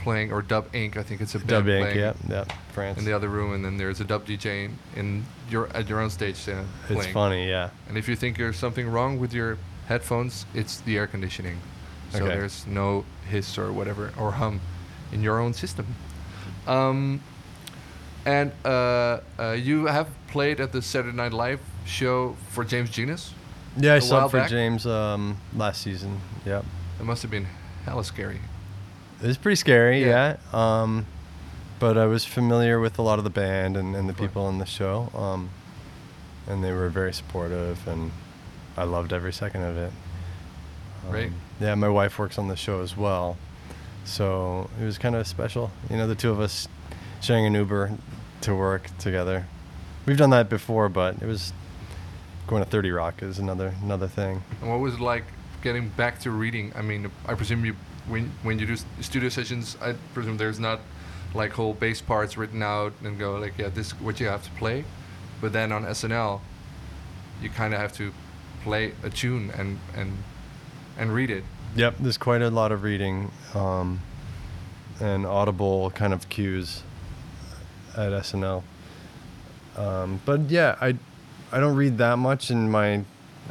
playing, 0.04 0.34
or 0.34 0.42
Dub 0.42 0.70
Inc. 0.74 0.98
I 0.98 1.04
think 1.04 1.22
it's 1.22 1.34
a 1.34 1.40
Dub 1.40 1.64
Inc. 1.68 1.96
yeah, 1.96 2.44
France. 2.74 3.00
in 3.00 3.06
the 3.06 3.14
other 3.14 3.30
room, 3.30 3.54
and 3.54 3.64
then 3.64 3.78
there's 3.78 4.02
a 4.02 4.04
dub 4.04 4.26
DJ 4.26 4.70
in, 4.98 5.24
your 5.50 5.70
at 5.74 5.88
your 5.88 6.02
own 6.02 6.10
stage 6.10 6.36
uh, 6.50 6.64
playing. 6.88 7.02
it's 7.02 7.14
funny, 7.14 7.48
yeah. 7.48 7.70
And 7.88 7.98
if 7.98 8.10
you 8.10 8.18
think 8.18 8.38
there's 8.38 8.58
something 8.58 8.90
wrong 8.90 9.18
with 9.18 9.34
your 9.34 9.58
headphones, 9.88 10.46
it's 10.54 10.82
the 10.82 10.98
air 10.98 11.08
conditioning. 11.08 11.58
So 12.12 12.26
Okay. 12.26 12.36
there's 12.36 12.68
no 12.68 13.06
hiss 13.30 13.58
or 13.58 13.72
whatever 13.72 14.12
or 14.20 14.34
hum 14.34 14.60
in 15.14 15.24
your 15.24 15.40
own 15.40 15.54
system. 15.54 15.86
Um, 16.68 17.22
and 18.26 18.52
uh, 18.66 19.20
uh, 19.40 19.52
you 19.52 19.86
have 19.86 20.10
played 20.28 20.60
at 20.60 20.72
the 20.72 20.82
Saturday 20.82 21.16
Night 21.16 21.34
Live 21.34 21.60
show 21.86 22.36
for 22.50 22.64
James 22.64 22.90
Genus. 22.90 23.34
Yeah, 23.78 23.96
I 23.96 24.00
subbed 24.00 24.32
for 24.32 24.38
back? 24.38 24.50
James 24.50 24.86
um, 24.86 25.38
last 25.56 25.82
season. 25.82 26.20
Yep. 26.46 26.66
It 27.00 27.06
must 27.06 27.22
have 27.22 27.32
been 27.32 27.48
hella 27.86 28.04
scary. 28.04 28.40
It 29.22 29.28
was 29.28 29.38
pretty 29.38 29.56
scary, 29.56 30.02
Yeah. 30.02 30.38
yeah. 30.54 30.82
Um, 30.82 31.06
but 31.80 31.98
I 31.98 32.06
was 32.08 32.26
familiar 32.26 32.80
with 32.80 33.00
a 33.00 33.02
lot 33.02 33.20
of 33.20 33.24
the 33.24 33.30
band 33.30 33.78
and, 33.78 33.96
and 33.96 34.10
the 34.10 34.14
people 34.14 34.50
in 34.50 34.58
the 34.58 34.66
show, 34.66 35.10
um, 35.16 35.50
and 36.48 36.62
they 36.64 36.74
were 36.74 36.90
very 36.90 37.14
supportive, 37.14 37.88
and 37.88 38.12
I 38.76 38.84
loved 38.84 39.14
every 39.14 39.32
second 39.32 39.64
of 39.64 39.78
it. 39.78 39.92
Um, 41.10 41.34
Yeah, 41.62 41.76
my 41.76 41.88
wife 41.88 42.20
works 42.20 42.38
on 42.38 42.50
the 42.50 42.56
show 42.58 42.82
as 42.82 42.98
well, 42.98 43.38
so 44.04 44.70
it 44.82 44.84
was 44.84 44.98
kind 44.98 45.16
of 45.16 45.26
special. 45.28 45.72
You 45.90 45.98
know, 45.98 46.08
the 46.08 46.16
two 46.16 46.32
of 46.32 46.40
us 46.42 46.68
sharing 47.22 47.46
an 47.46 47.54
Uber 47.54 47.92
to 48.42 48.56
work 48.56 48.90
together. 48.98 49.46
We've 50.06 50.18
done 50.18 50.30
that 50.32 50.50
before, 50.50 50.90
but 50.90 51.22
it 51.22 51.26
was 51.26 51.54
going 52.48 52.64
to 52.64 52.70
Thirty 52.70 52.92
Rock 52.92 53.22
is 53.22 53.40
another 53.40 53.76
another 53.84 54.08
thing. 54.08 54.44
And 54.62 54.70
what 54.70 54.80
was 54.80 54.96
it 54.96 55.00
like 55.00 55.26
getting 55.62 55.90
back 55.90 56.20
to 56.22 56.32
reading? 56.32 56.72
I 56.76 56.82
mean, 56.82 57.12
I 57.28 57.36
presume 57.36 57.66
you 57.66 57.76
when 58.08 58.32
when 58.44 58.60
you 58.60 58.66
do 58.66 58.78
studio 59.02 59.30
sessions, 59.30 59.78
I 59.82 59.94
presume 60.14 60.38
there's 60.38 60.60
not 60.60 60.80
like 61.34 61.52
whole 61.52 61.74
bass 61.74 62.02
parts 62.02 62.38
written 62.38 62.64
out 62.64 62.94
and 63.04 63.20
go 63.20 63.38
like, 63.38 63.54
yeah, 63.58 63.70
this 63.70 63.88
is 63.88 63.94
what 64.02 64.20
you 64.20 64.28
have 64.28 64.44
to 64.44 64.52
play. 64.52 64.84
But 65.42 65.54
then 65.54 65.72
on 65.72 65.86
SNL, 65.86 66.42
you 67.42 67.50
kind 67.50 67.74
of 67.74 67.80
have 67.80 67.94
to 67.94 68.12
play 68.64 68.94
a 69.04 69.10
tune 69.10 69.52
and 69.52 69.80
and 69.96 70.18
and 70.98 71.14
read 71.14 71.30
it. 71.30 71.44
Yep, 71.76 71.96
there's 72.00 72.18
quite 72.18 72.42
a 72.42 72.50
lot 72.50 72.72
of 72.72 72.82
reading 72.82 73.32
um, 73.54 74.02
and 75.00 75.26
audible 75.26 75.92
kind 75.92 76.14
of 76.14 76.28
cues 76.30 76.82
at 77.98 78.12
SNL. 78.12 78.64
Um, 79.78 80.22
but 80.26 80.50
yeah, 80.50 80.76
I 80.82 80.96
I 81.52 81.60
don't 81.60 81.76
read 81.76 81.98
that 81.98 82.18
much 82.18 82.52
in 82.52 82.70
my 82.70 83.04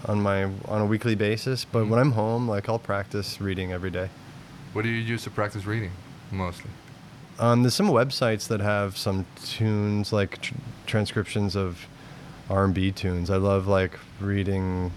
on 0.07 0.21
my 0.23 0.45
on 0.45 0.81
a 0.81 0.87
weekly 0.87 1.15
basis. 1.15 1.65
But 1.65 1.85
Mhm. 1.85 1.89
when 1.91 1.99
I'm 1.99 2.13
home, 2.13 2.49
like 2.49 2.69
I'll 2.69 2.79
practice 2.79 3.41
reading 3.41 3.73
every 3.73 3.91
day. 3.91 4.11
What 4.73 4.83
do 4.83 4.89
you 4.89 5.01
use 5.01 5.25
to 5.25 5.31
practice 5.31 5.65
reading 5.67 5.93
mostly? 6.31 6.71
Um, 7.39 7.63
there's 7.63 7.75
some 7.75 7.89
websites 7.89 8.49
that 8.49 8.61
have 8.61 8.97
some 8.97 9.25
tunes 9.45 10.13
like 10.13 10.41
tr- 10.43 10.55
transcriptions 10.87 11.55
of 11.57 11.87
R&B 12.51 12.91
tunes. 12.93 13.31
I 13.31 13.37
love 13.37 13.67
like 13.69 13.99
reading. 14.21 14.91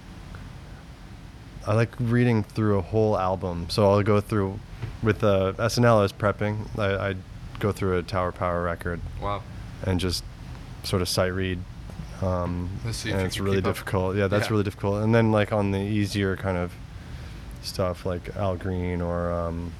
I 1.67 1.73
like 1.75 1.91
reading 1.99 2.43
through 2.43 2.79
a 2.79 2.81
whole 2.81 3.17
album. 3.17 3.67
So 3.69 3.89
I'll 3.91 4.01
go 4.03 4.19
through 4.19 4.59
with 5.03 5.23
uh, 5.23 5.53
SNL. 5.59 6.03
as 6.03 6.11
prepping. 6.11 6.67
I, 6.79 7.09
I'd 7.09 7.17
go 7.61 7.71
through 7.71 7.97
a 7.97 8.03
Tower 8.03 8.31
Power 8.31 8.63
record 8.63 8.99
Wow. 9.21 9.41
and 9.83 9.99
just 9.99 10.23
sort 10.83 11.01
of 11.01 11.07
sight 11.09 11.27
read. 11.33 11.59
Um, 12.21 12.69
and 12.83 13.21
it's 13.21 13.39
really 13.39 13.57
keep 13.57 13.65
up. 13.67 13.73
difficult. 13.75 14.15
Yeah, 14.15 14.27
that's 14.27 14.45
Yeah. 14.47 14.51
really 14.51 14.63
difficult. 14.63 15.01
And 15.03 15.13
then 15.15 15.31
like 15.31 15.51
on 15.51 15.71
the 15.71 15.79
easier 15.79 16.35
kind 16.35 16.57
of 16.57 16.71
stuff 17.63 18.05
like 18.05 18.35
Al 18.35 18.55
Green 18.57 19.01
or 19.01 19.31
um, 19.31 19.71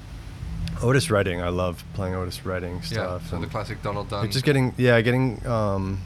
Otis 0.82 1.10
Redding. 1.10 1.40
I 1.40 1.48
love 1.50 1.84
playing 1.94 2.14
Otis 2.14 2.44
Redding 2.44 2.82
stuff. 2.82 3.22
Yeah. 3.24 3.30
So 3.30 3.38
the 3.40 3.46
classic 3.46 3.82
Donald 3.82 4.08
Dunn. 4.08 4.30
just 4.30 4.44
getting 4.44 4.74
yeah 4.76 5.00
getting 5.00 5.44
um 5.46 6.00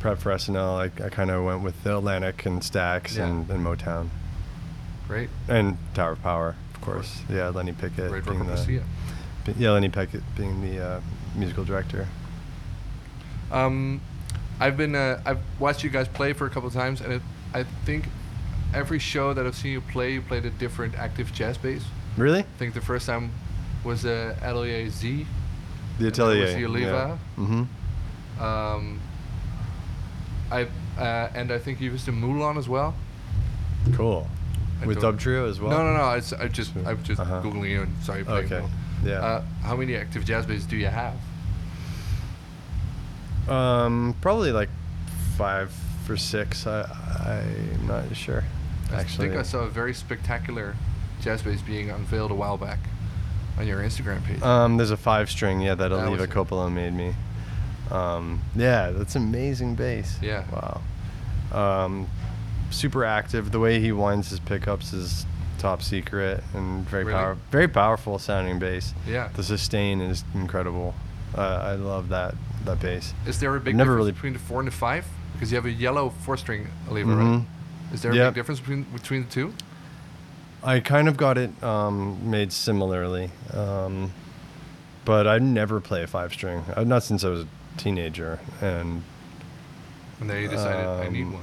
prep 0.00 0.18
for 0.18 0.30
SNL 0.32 0.76
I, 1.00 1.04
I 1.04 1.08
kind 1.08 1.30
of 1.30 1.44
went 1.44 1.62
with 1.62 1.82
the 1.84 1.96
Atlantic 1.98 2.46
and 2.46 2.60
Stax 2.60 3.16
Yeah. 3.16 3.26
and, 3.26 3.50
and 3.50 3.64
Motown 3.64 4.08
Great. 5.08 5.28
and 5.48 5.76
Tower 5.94 6.12
of 6.12 6.22
Power 6.22 6.54
of 6.74 6.80
course 6.80 7.22
yeah 7.28 7.48
Lenny 7.48 7.72
Pickett 7.72 8.08
Great 8.08 8.24
being 8.24 8.46
the 8.46 8.80
yeah 9.56 9.70
Lenny 9.70 9.88
Pickett 9.88 10.22
being 10.36 10.60
the 10.60 10.84
uh, 10.84 11.00
musical 11.36 11.64
director 11.64 12.06
Um, 13.50 14.00
I've 14.60 14.76
been 14.76 14.94
uh, 14.94 15.20
I've 15.24 15.38
watched 15.58 15.82
you 15.84 15.90
guys 15.90 16.08
play 16.08 16.32
for 16.32 16.46
a 16.46 16.50
couple 16.50 16.66
of 16.68 16.74
times, 16.74 17.00
and 17.00 17.12
it, 17.14 17.22
I 17.54 17.64
think 17.84 18.08
every 18.74 18.98
show 18.98 19.32
that 19.32 19.46
I've 19.46 19.54
seen 19.56 19.72
you 19.72 19.80
play, 19.80 20.12
you 20.14 20.20
played 20.22 20.44
a 20.44 20.50
different 20.50 20.94
active 20.96 21.32
jazz 21.32 21.56
bass. 21.56 21.82
really 22.16 22.40
I 22.40 22.58
think 22.58 22.74
the 22.74 22.80
first 22.80 23.06
time 23.06 23.30
was 23.84 24.04
uh, 24.04 24.36
Atelier 24.42 24.90
Z. 24.90 25.26
the 25.98 26.08
Atelier 26.08 26.42
was 26.42 26.54
the 26.54 26.62
Alleva. 26.64 26.82
yeah. 26.82 27.18
mm-hmm 27.38 28.42
Um, 28.42 29.00
I 30.50 30.62
uh, 30.98 31.30
and 31.34 31.50
I 31.52 31.58
think 31.58 31.80
you 31.80 31.90
used 31.92 32.08
a 32.08 32.12
Moulin 32.12 32.56
as 32.58 32.68
well. 32.68 32.94
cool 33.94 34.26
I 34.82 34.86
with 34.86 35.00
Dub 35.00 35.18
Trio 35.18 35.48
as 35.48 35.60
well 35.60 35.70
No, 35.70 35.82
no, 35.84 35.96
no. 35.96 36.10
It's 36.12 36.32
I 36.32 36.48
just. 36.48 36.72
I'm 36.86 37.02
just 37.02 37.20
Uh-huh. 37.20 37.40
googling 37.42 37.70
you 37.70 37.82
and 37.82 37.92
playing. 38.04 38.26
okay. 38.28 38.62
Yeah 39.04 39.20
Uh, 39.20 39.42
how 39.62 39.76
many 39.76 39.96
active 39.96 40.24
jazz 40.24 40.46
basses 40.46 40.66
do 40.66 40.76
you 40.76 40.86
have? 40.86 41.14
um 43.48 44.14
probably 44.20 44.52
like 44.52 44.68
five 45.36 45.72
or 46.08 46.16
six 46.16 46.66
I 46.66 47.42
I'm 47.74 47.86
not 47.86 48.14
sure 48.16 48.44
Actually, 48.92 49.26
I 49.26 49.30
think 49.30 49.40
I 49.40 49.42
saw 49.42 49.58
a 49.60 49.68
very 49.68 49.92
spectacular 49.92 50.74
jazz 51.20 51.42
bass 51.42 51.60
being 51.60 51.90
unveiled 51.90 52.30
a 52.30 52.34
while 52.34 52.56
back 52.56 52.78
on 53.58 53.66
your 53.66 53.80
Instagram 53.82 54.24
page. 54.24 54.40
Um, 54.40 54.78
there's 54.78 54.90
a 54.90 54.96
five 54.96 55.30
string, 55.30 55.60
yeah, 55.60 55.74
that 55.74 55.88
That 55.88 56.08
Alleva 56.08 56.26
Coppola 56.26 56.72
made 56.72 56.94
me. 56.94 57.14
Um, 57.90 58.40
yeah, 58.56 58.90
that's 58.92 59.14
amazing 59.14 59.74
bass. 59.74 60.16
Yeah. 60.22 60.44
Wow. 61.52 61.84
Um, 61.84 62.06
super 62.70 63.04
active. 63.04 63.50
The 63.52 63.60
way 63.60 63.78
he 63.78 63.92
winds 63.92 64.30
his 64.30 64.40
pickups 64.40 64.94
is 64.94 65.26
top 65.58 65.82
secret 65.82 66.42
and 66.54 66.88
very 66.88 67.04
Really? 67.04 67.18
power, 67.18 67.36
very 67.50 67.68
powerful 67.68 68.18
sounding 68.18 68.58
bass. 68.58 68.94
Yeah. 69.06 69.28
The 69.34 69.42
sustain 69.42 70.00
is 70.00 70.24
incredible. 70.34 70.94
Uh, 71.36 71.42
I 71.62 71.72
love 71.74 72.08
that 72.10 72.34
that 72.64 72.80
bass. 72.80 73.14
Is 73.26 73.38
there 73.40 73.54
a 73.54 73.60
big 73.60 73.76
never 73.76 73.90
difference 73.92 73.98
really- 73.98 74.12
between 74.12 74.32
the 74.34 74.38
four 74.38 74.58
and 74.60 74.66
the 74.68 74.72
five? 74.72 75.04
Because 75.32 75.50
you 75.52 75.56
have 75.56 75.66
a 75.66 75.70
yellow 75.70 76.10
four-string 76.10 76.68
Alleva, 76.88 77.16
right? 77.16 77.26
Mhm. 77.26 77.44
Is 77.92 78.02
there 78.02 78.12
a 78.12 78.14
Yep. 78.14 78.28
big 78.28 78.34
difference 78.34 78.60
between 78.60 78.82
between 78.92 79.24
the 79.24 79.30
two? 79.30 79.52
I 80.64 80.80
kind 80.80 81.08
of 81.08 81.16
got 81.16 81.38
it 81.38 81.50
um, 81.62 82.18
made 82.28 82.52
similarly, 82.52 83.30
um, 83.54 84.10
but 85.04 85.26
I 85.28 85.38
never 85.38 85.80
play 85.80 86.02
a 86.02 86.06
five 86.06 86.32
string. 86.32 86.64
Uh, 86.76 86.82
not 86.84 87.04
since 87.04 87.22
I 87.24 87.28
was 87.28 87.42
a 87.42 87.46
teenager, 87.76 88.40
and 88.60 89.02
And 90.20 90.28
then 90.28 90.42
you 90.42 90.48
decided 90.48 90.84
I 90.84 91.08
need 91.10 91.22
Um, 91.26 91.34
one. 91.34 91.42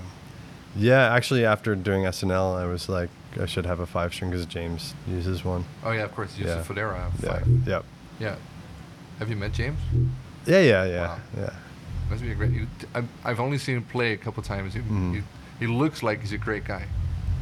Yeah, 0.76 1.14
actually, 1.14 1.46
after 1.46 1.74
doing 1.76 2.06
SNL, 2.06 2.54
I 2.54 2.66
was 2.66 2.90
like, 2.90 3.10
I 3.40 3.46
should 3.46 3.66
have 3.66 3.80
a 3.80 3.86
five 3.86 4.14
string 4.14 4.32
because 4.32 4.46
James 4.46 4.94
uses 5.08 5.44
one. 5.44 5.66
Oh 5.84 5.92
yeah, 5.92 6.04
of 6.04 6.14
course. 6.16 6.38
You 6.38 6.46
use 6.46 6.56
yeah. 6.56 6.64
Fodera 6.64 7.12
Yeah. 7.22 7.44
Yep. 7.66 7.86
Yeah. 8.20 8.36
Have 9.20 9.30
you 9.30 9.36
met 9.36 9.52
James? 9.54 9.80
Yeah, 10.46 10.60
yeah, 10.62 10.86
yeah, 10.86 11.08
Wow. 11.08 11.18
yeah. 11.38 11.50
Must 12.10 12.22
be 12.22 12.32
a 12.32 12.36
great. 12.36 12.52
You, 12.52 12.68
I'm- 12.94 13.10
I've 13.24 13.40
only 13.40 13.58
seen 13.58 13.78
him 13.78 13.84
play 13.84 14.14
a 14.14 14.18
couple 14.18 14.44
times. 14.44 14.74
He, 14.74 14.80
Mhm. 14.82 15.16
he, 15.16 15.22
he 15.60 15.68
looks 15.68 16.04
like 16.04 16.22
he's 16.22 16.32
a 16.34 16.38
great 16.38 16.64
guy. 16.66 16.86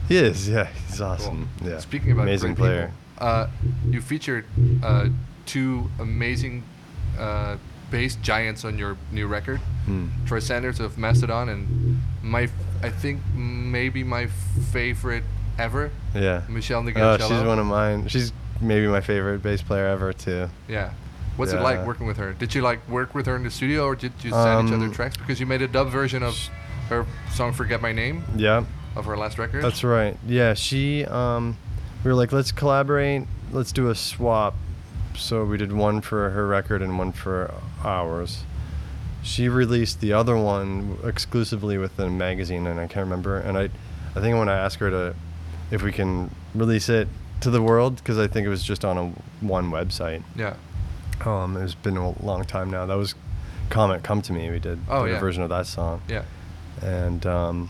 He 0.07 0.17
is. 0.17 0.47
Yeah, 0.49 0.67
he's 0.87 0.97
Cool. 0.99 1.07
awesome. 1.07 1.49
Yeah. 1.63 1.79
Speaking 1.79 2.11
about 2.11 2.23
amazing 2.23 2.53
great 2.55 2.57
player. 2.67 2.91
people, 3.15 3.27
uh, 3.27 3.47
you 3.89 4.01
featured 4.01 4.45
uh, 4.83 5.07
two 5.45 5.89
amazing 5.99 6.63
uh, 7.19 7.57
bass 7.91 8.15
giants 8.15 8.63
on 8.65 8.77
your 8.77 8.97
new 9.11 9.27
record. 9.27 9.59
Hmm. 9.85 10.07
Troy 10.25 10.39
Sanders 10.39 10.79
of 10.79 10.97
Mastodon 10.97 11.49
and 11.49 12.01
my, 12.23 12.49
I 12.81 12.89
think 12.89 13.21
maybe 13.35 14.03
my 14.03 14.27
favorite 14.71 15.23
ever, 15.57 15.91
Yeah. 16.13 16.41
Meshell 16.49 16.83
Oh, 16.95 17.17
she's 17.17 17.45
one 17.47 17.59
of 17.59 17.65
mine. 17.65 18.07
She's 18.07 18.31
maybe 18.61 18.87
my 18.87 19.01
favorite 19.01 19.41
bass 19.43 19.61
player 19.61 19.87
ever 19.87 20.13
too. 20.13 20.49
Yeah. 20.67 20.91
What's 21.35 21.51
it 21.53 21.61
like 21.61 21.85
working 21.85 22.05
with 22.05 22.17
her? 22.17 22.33
Did 22.33 22.53
you 22.53 22.61
like 22.61 22.87
work 22.87 23.15
with 23.15 23.25
her 23.25 23.35
in 23.35 23.43
the 23.43 23.51
studio 23.51 23.85
or 23.85 23.95
did 23.95 24.13
you 24.21 24.31
send 24.31 24.67
each 24.69 24.73
other 24.73 24.85
Um, 24.85 24.91
tracks? 24.93 25.17
Because 25.17 25.39
you 25.39 25.45
made 25.45 25.61
a 25.61 25.67
dub 25.67 25.89
version 25.89 26.21
of 26.23 26.37
her 26.89 27.05
song 27.31 27.53
"Forget 27.53 27.81
My 27.81 27.91
Name" 27.91 28.23
Yeah. 28.35 28.63
of 28.95 29.05
her 29.05 29.17
last 29.17 29.37
record. 29.39 29.63
That's 29.63 29.83
right. 29.83 30.17
Yeah, 30.27 30.53
she. 30.53 31.05
Um, 31.05 31.57
we 32.03 32.09
were 32.11 32.15
like, 32.15 32.31
let's 32.31 32.51
collaborate. 32.51 33.23
Let's 33.51 33.71
do 33.71 33.89
a 33.89 33.95
swap. 33.95 34.55
So 35.15 35.45
we 35.45 35.57
did 35.57 35.71
one 35.71 36.01
for 36.01 36.29
her 36.31 36.45
record 36.47 36.81
and 36.81 36.97
one 36.99 37.11
for 37.13 37.53
ours. 37.83 38.43
She 39.21 39.47
released 39.47 40.01
the 40.01 40.11
other 40.13 40.35
one 40.35 40.97
exclusively 41.03 41.77
with 41.77 41.97
a 41.97 42.09
magazine, 42.09 42.67
and 42.67 42.79
I 42.79 42.87
can't 42.87 43.05
remember. 43.05 43.37
And 43.37 43.57
I, 43.57 43.69
I 44.15 44.19
think 44.19 44.33
I 44.35 44.37
want 44.37 44.49
to 44.49 44.53
ask 44.53 44.79
her 44.79 44.89
to, 44.89 45.15
if 45.73 45.81
we 45.81 45.91
can 45.91 46.29
release 46.55 46.87
it 46.87 47.07
to 47.41 47.49
the 47.49 47.61
world, 47.61 47.95
because 47.97 48.17
I 48.17 48.27
think 48.27 48.45
it 48.45 48.49
was 48.49 48.63
just 48.63 48.85
on 48.85 48.97
a 48.97 49.05
one 49.45 49.71
website. 49.71 50.23
Yeah. 50.35 50.55
Um, 51.25 51.57
it's 51.57 51.75
been 51.75 51.97
a 51.97 52.11
long 52.23 52.43
time 52.45 52.69
now. 52.69 52.85
That 52.85 52.95
was 52.97 53.15
Comet 53.69 54.03
Come 54.03 54.21
to 54.23 54.33
Me. 54.33 54.49
We 54.49 54.59
did, 54.59 54.79
Oh, 54.87 55.05
yeah. 55.05 55.17
a 55.17 55.19
version 55.19 55.41
of 55.43 55.49
that 55.49 55.65
song 55.67 56.01
Yeah. 56.07 56.23
and 56.81 57.25
um, 57.25 57.69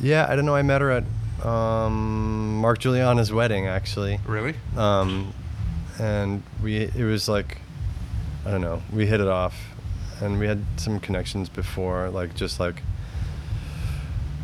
yeah, 0.00 0.26
I 0.28 0.36
don't 0.36 0.44
know. 0.46 0.54
I 0.54 0.62
met 0.62 0.80
her 0.80 0.90
at 0.90 1.04
um, 1.46 2.58
Mark 2.60 2.78
Guiliana's 2.80 3.32
wedding, 3.32 3.66
actually, 3.66 4.20
Really? 4.26 4.54
um, 4.76 5.32
and 5.98 6.42
we 6.62 6.76
it 6.76 7.04
was 7.04 7.28
like 7.28 7.58
I 8.46 8.50
don't 8.50 8.60
know. 8.60 8.80
We 8.92 9.06
hit 9.06 9.20
it 9.20 9.26
off, 9.28 9.54
and 10.20 10.38
we 10.38 10.46
had 10.46 10.62
some 10.76 11.00
connections 11.00 11.48
before, 11.48 12.10
like 12.10 12.34
just 12.34 12.60
like 12.60 12.82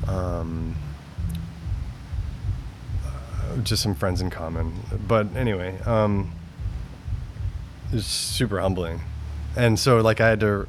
um, 0.09 0.75
just 3.63 3.83
some 3.83 3.95
friends 3.95 4.21
in 4.21 4.31
common. 4.31 4.75
But 5.07 5.35
anyway, 5.37 5.79
um, 5.83 6.33
it 7.91 7.97
was 7.97 8.07
super 8.07 8.61
humbling, 8.61 9.01
and 9.57 9.79
so 9.79 10.01
like 10.01 10.21
I 10.21 10.29
had 10.31 10.41
to. 10.41 10.67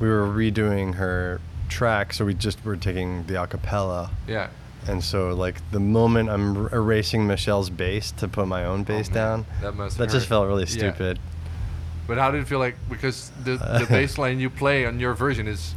We 0.00 0.08
were 0.08 0.28
redoing 0.28 0.94
her 0.94 1.40
track, 1.68 2.12
so 2.12 2.24
we 2.24 2.32
just 2.34 2.64
were 2.64 2.76
taking 2.76 3.26
the 3.26 3.34
acapella 3.34 4.10
Yeah. 4.28 4.48
And 4.86 5.02
so 5.02 5.34
like 5.34 5.56
the 5.72 5.80
moment 5.80 6.30
I'm 6.30 6.56
er- 6.56 6.70
erasing 6.72 7.26
Meshell's 7.26 7.68
bass 7.68 8.12
to 8.12 8.28
put 8.28 8.46
my 8.46 8.64
own 8.64 8.84
bass 8.84 9.08
Oh, 9.10 9.14
down, 9.14 9.46
That 9.60 9.74
must 9.74 9.98
that 9.98 10.08
just 10.10 10.28
felt 10.28 10.46
really 10.46 10.62
Yeah. 10.64 10.92
stupid. 10.92 11.18
But 12.06 12.16
how 12.16 12.30
did 12.30 12.42
it 12.42 12.46
feel 12.48 12.60
like? 12.60 12.76
Because 12.88 13.32
the 13.42 13.56
the 13.56 13.86
bass 13.90 14.18
line 14.18 14.38
you 14.38 14.48
play 14.50 14.86
on 14.86 15.00
your 15.00 15.14
version 15.14 15.48
is, 15.48 15.74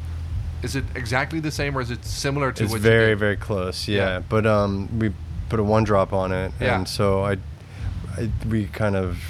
is 0.61 0.75
it 0.75 0.85
exactly 0.93 1.39
the 1.39 1.51
same 1.51 1.75
or 1.75 1.81
is 1.81 1.89
it 1.89 2.05
similar 2.05 2.51
to 2.51 2.63
it's 2.63 2.71
what 2.71 2.81
very 2.81 3.15
very 3.15 3.35
close 3.37 3.87
yeah. 3.87 3.97
Yeah. 3.97 4.19
but 4.29 4.45
um 4.45 4.87
we 4.99 5.11
put 5.51 5.59
a 5.59 5.63
one 5.63 5.83
drop 5.83 6.13
on 6.13 6.31
it 6.31 6.53
Yeah. 6.61 6.77
and 6.77 6.87
so 6.87 7.25
I, 7.25 7.33
I 8.17 8.29
we 8.47 8.67
kind 8.67 8.95
of 8.95 9.21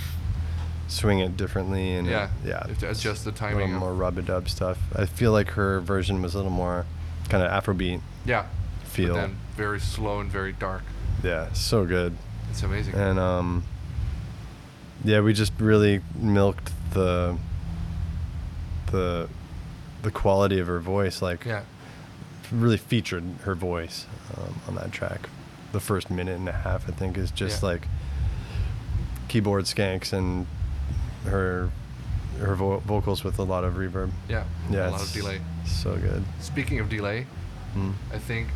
swing 0.87 1.17
it 1.19 1.35
differently 1.35 1.93
and 1.95 2.07
it- 2.07 2.11
Yeah, 2.11 2.29
yeah 2.45 2.61
you 2.65 2.69
have 2.69 2.79
to 2.79 2.89
adjust 2.91 3.23
the 3.25 3.31
a 3.31 3.33
timing 3.33 3.57
little 3.73 3.79
more 3.79 3.93
rub 3.95 4.19
a 4.19 4.21
dub 4.21 4.47
stuff 4.47 4.77
i 4.95 5.05
feel 5.07 5.31
like 5.31 5.49
her 5.51 5.79
version 5.81 6.21
was 6.21 6.35
a 6.35 6.37
little 6.37 6.51
more 6.51 6.85
kind 7.29 7.43
of 7.43 7.49
afrobeat 7.51 8.01
Yeah. 8.23 8.45
feel 8.83 9.15
But 9.15 9.21
then 9.21 9.37
very 9.57 9.79
slow 9.79 10.19
and 10.19 10.31
very 10.31 10.51
dark. 10.53 10.83
yeah 11.23 11.51
so 11.53 11.85
good 11.85 12.15
It's 12.51 12.61
amazing. 12.61 12.93
and 12.93 13.17
um 13.19 13.63
yeah 15.03 15.21
we 15.21 15.33
just 15.33 15.53
really 15.59 16.01
milked 16.15 16.71
the 16.93 17.35
the 18.91 19.27
the 20.03 20.11
quality 20.11 20.59
of 20.59 20.67
her 20.67 20.79
voice 20.79 21.19
like 21.21 21.45
yeah. 21.45 21.63
really 22.51 22.77
featured 22.77 23.23
her 23.45 23.55
voice 23.55 24.05
um, 24.37 24.53
on 24.67 24.75
that 24.75 24.91
track. 24.91 25.29
The 25.71 25.79
first 25.79 26.09
minute 26.11 26.37
and 26.37 26.49
a 26.49 26.53
half, 26.53 26.87
I 26.89 26.91
think, 26.91 27.17
is 27.17 27.31
just 27.31 27.61
Yeah. 27.63 27.69
like 27.69 27.87
keyboard 29.27 29.65
skanks 29.65 30.13
and 30.13 30.45
her 31.25 31.69
her 32.39 32.55
vo- 32.55 32.79
vocals 32.79 33.23
with 33.23 33.37
a 33.39 33.43
lot 33.43 33.63
of 33.63 33.75
reverb. 33.75 34.09
Yeah. 34.27 34.45
Yeah, 34.69 34.89
A 34.89 34.91
lot 34.91 35.01
of 35.03 35.11
delay. 35.13 35.41
So 35.65 35.95
good. 35.95 36.23
Speaking 36.39 36.79
of 36.79 36.89
delay, 36.89 37.27
Mm. 37.75 37.93
I 38.13 38.17
think 38.17 38.47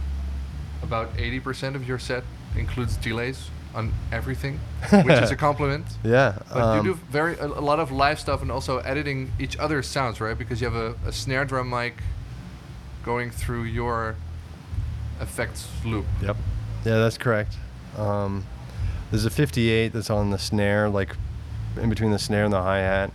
about 0.83 1.15
80% 1.17 1.75
of 1.75 1.87
your 1.87 1.99
set 1.99 2.23
includes 2.57 2.97
delays 2.97 3.49
on 3.73 3.93
everything, 4.11 4.59
which 4.91 5.21
is 5.21 5.31
a 5.31 5.35
compliment. 5.47 5.85
Yeah. 6.03 6.37
But 6.51 6.61
um, 6.61 6.85
you 6.85 6.93
do 6.95 6.99
very 7.11 7.37
a, 7.37 7.45
a 7.45 7.61
lot 7.61 7.79
of 7.79 7.91
live 7.91 8.19
stuff 8.19 8.41
and 8.41 8.51
also 8.51 8.79
editing 8.79 9.31
each 9.39 9.55
other's 9.57 9.87
sounds, 9.87 10.19
right? 10.19 10.37
Because 10.37 10.59
you 10.61 10.69
have 10.69 10.75
a, 10.75 10.95
a 11.07 11.11
snare 11.11 11.45
drum 11.45 11.69
mic 11.69 11.93
going 13.03 13.29
through 13.31 13.63
your 13.63 14.15
effects 15.21 15.67
loop. 15.85 16.05
Yep. 16.21 16.35
Yeah, 16.85 16.99
that's 16.99 17.17
correct. 17.17 17.57
Um, 17.97 18.45
there's 19.11 19.25
a 19.25 19.29
58 19.29 19.91
that's 19.93 20.09
on 20.09 20.29
the 20.29 20.37
snare, 20.37 20.87
like 20.89 21.15
in 21.81 21.89
between 21.89 22.11
the 22.11 22.19
snare 22.19 22.43
and 22.45 22.53
the 22.53 22.61
hi 22.61 22.77
hat, 22.77 23.11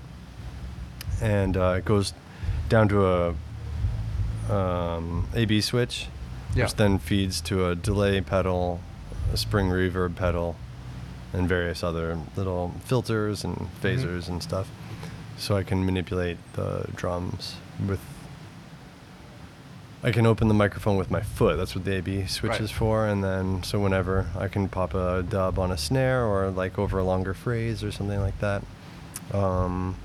and 1.23 1.57
uh, 1.57 1.75
it 1.79 1.85
goes 1.85 2.13
down 2.69 2.89
to 2.89 3.07
a 4.49 4.53
um, 4.53 5.29
AB 5.35 5.61
switch, 5.61 6.07
Yeah. 6.55 6.65
which 6.65 6.75
then 6.75 6.99
feeds 6.99 7.41
to 7.43 7.67
a 7.69 7.75
delay 7.75 8.21
pedal, 8.21 8.81
a 9.33 9.37
spring 9.37 9.69
reverb 9.69 10.17
pedal, 10.17 10.57
and 11.33 11.49
various 11.49 11.83
other 11.85 12.19
little 12.37 12.75
filters 12.85 13.45
and 13.45 13.69
phasers 13.81 14.29
and 14.29 14.43
stuff. 14.43 14.69
So 15.39 15.57
I 15.57 15.63
can 15.63 15.87
manipulate 15.87 16.39
the 16.55 16.87
drums 16.97 17.57
with. 17.87 18.01
I 20.03 20.13
can 20.13 20.25
open 20.27 20.49
the 20.49 20.55
microphone 20.55 20.97
with 20.97 21.11
my 21.11 21.21
foot. 21.21 21.57
That's 21.59 21.75
what 21.75 21.85
the 21.85 21.97
AB 21.97 22.27
switch 22.27 22.53
Right. 22.53 22.61
is 22.63 22.71
for. 22.71 23.07
And 23.07 23.23
then, 23.23 23.63
so 23.63 23.79
whenever 23.79 24.27
I 24.39 24.49
can 24.49 24.69
pop 24.69 24.95
a 24.95 25.23
dub 25.23 25.59
on 25.59 25.71
a 25.71 25.77
snare 25.77 26.25
or 26.25 26.51
like 26.51 26.79
over 26.79 26.99
a 26.99 27.05
longer 27.05 27.35
phrase 27.35 27.85
or 27.85 27.93
something 27.93 28.19
like 28.21 28.39
that. 28.41 28.63
Um, 29.33 29.97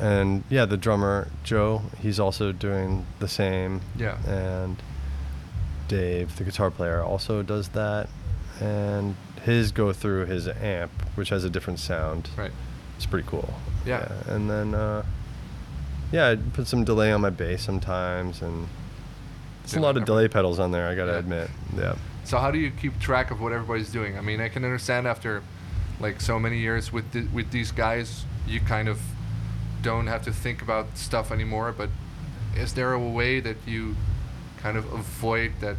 and 0.00 0.44
yeah, 0.50 0.66
the 0.66 0.76
drummer, 0.76 1.28
Joe, 1.42 1.82
he's 2.00 2.20
also 2.20 2.52
doing 2.52 3.06
the 3.18 3.28
same. 3.28 3.80
Yeah. 3.96 4.18
And 4.26 4.76
Dave, 5.88 6.36
the 6.36 6.44
guitar 6.44 6.70
player, 6.70 7.02
also 7.02 7.42
does 7.42 7.68
that. 7.68 8.08
And 8.60 9.16
his 9.42 9.72
go 9.72 9.92
through 9.92 10.26
his 10.26 10.48
amp, 10.48 10.90
which 11.14 11.30
has 11.30 11.44
a 11.44 11.50
different 11.50 11.78
sound. 11.78 12.28
Right. 12.36 12.52
It's 12.96 13.06
pretty 13.06 13.26
cool. 13.26 13.54
Yeah. 13.86 14.12
And 14.26 14.50
then, 14.50 14.74
uh, 14.74 15.04
yeah, 16.12 16.28
I 16.30 16.36
put 16.36 16.66
some 16.66 16.84
delay 16.84 17.10
on 17.10 17.20
my 17.22 17.30
bass 17.30 17.62
sometimes, 17.64 18.40
and 18.42 18.68
it's 19.64 19.74
a 19.76 19.80
lot 19.80 19.96
of 19.96 20.04
delay 20.04 20.28
pedals 20.28 20.58
on 20.58 20.70
there. 20.70 20.86
I 20.88 20.94
gotta 20.94 21.12
Yeah. 21.12 21.18
admit. 21.18 21.50
Yeah. 21.76 21.94
So 22.24 22.38
how 22.38 22.50
do 22.50 22.58
you 22.58 22.70
keep 22.70 22.98
track 23.00 23.30
of 23.30 23.40
what 23.40 23.52
everybody's 23.52 23.90
doing? 23.90 24.16
I 24.16 24.20
mean, 24.20 24.40
I 24.40 24.48
can 24.48 24.64
understand 24.64 25.06
after 25.06 25.42
like 26.00 26.20
so 26.20 26.38
many 26.38 26.58
years 26.58 26.92
with 26.92 27.10
the, 27.12 27.22
with 27.32 27.50
these 27.50 27.70
guys, 27.72 28.24
you 28.46 28.60
kind 28.60 28.88
of 28.88 29.00
don't 29.82 30.06
have 30.06 30.22
to 30.24 30.32
think 30.32 30.62
about 30.62 30.96
stuff 30.96 31.30
anymore. 31.30 31.72
But 31.76 31.90
is 32.56 32.74
there 32.74 32.92
a 32.92 32.98
way 33.00 33.40
that 33.40 33.56
you 33.66 33.96
kind 34.62 34.76
of 34.76 34.90
avoid 34.92 35.52
that? 35.60 35.76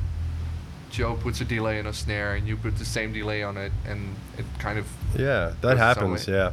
Joe 0.91 1.15
puts 1.15 1.41
a 1.41 1.45
delay 1.45 1.77
in 1.79 1.87
a 1.87 1.91
snare, 1.93 2.35
and 2.35 2.47
you 2.47 2.55
put 2.55 2.77
the 2.77 2.85
same 2.85 3.11
delay 3.11 3.43
on 3.43 3.57
it, 3.57 3.73
and 3.85 4.15
it 4.37 4.45
kind 4.59 4.79
of 4.79 4.87
Yeah, 5.17 5.51
that 5.61 5.77
happens. 5.77 6.25
Yeah. 6.27 6.51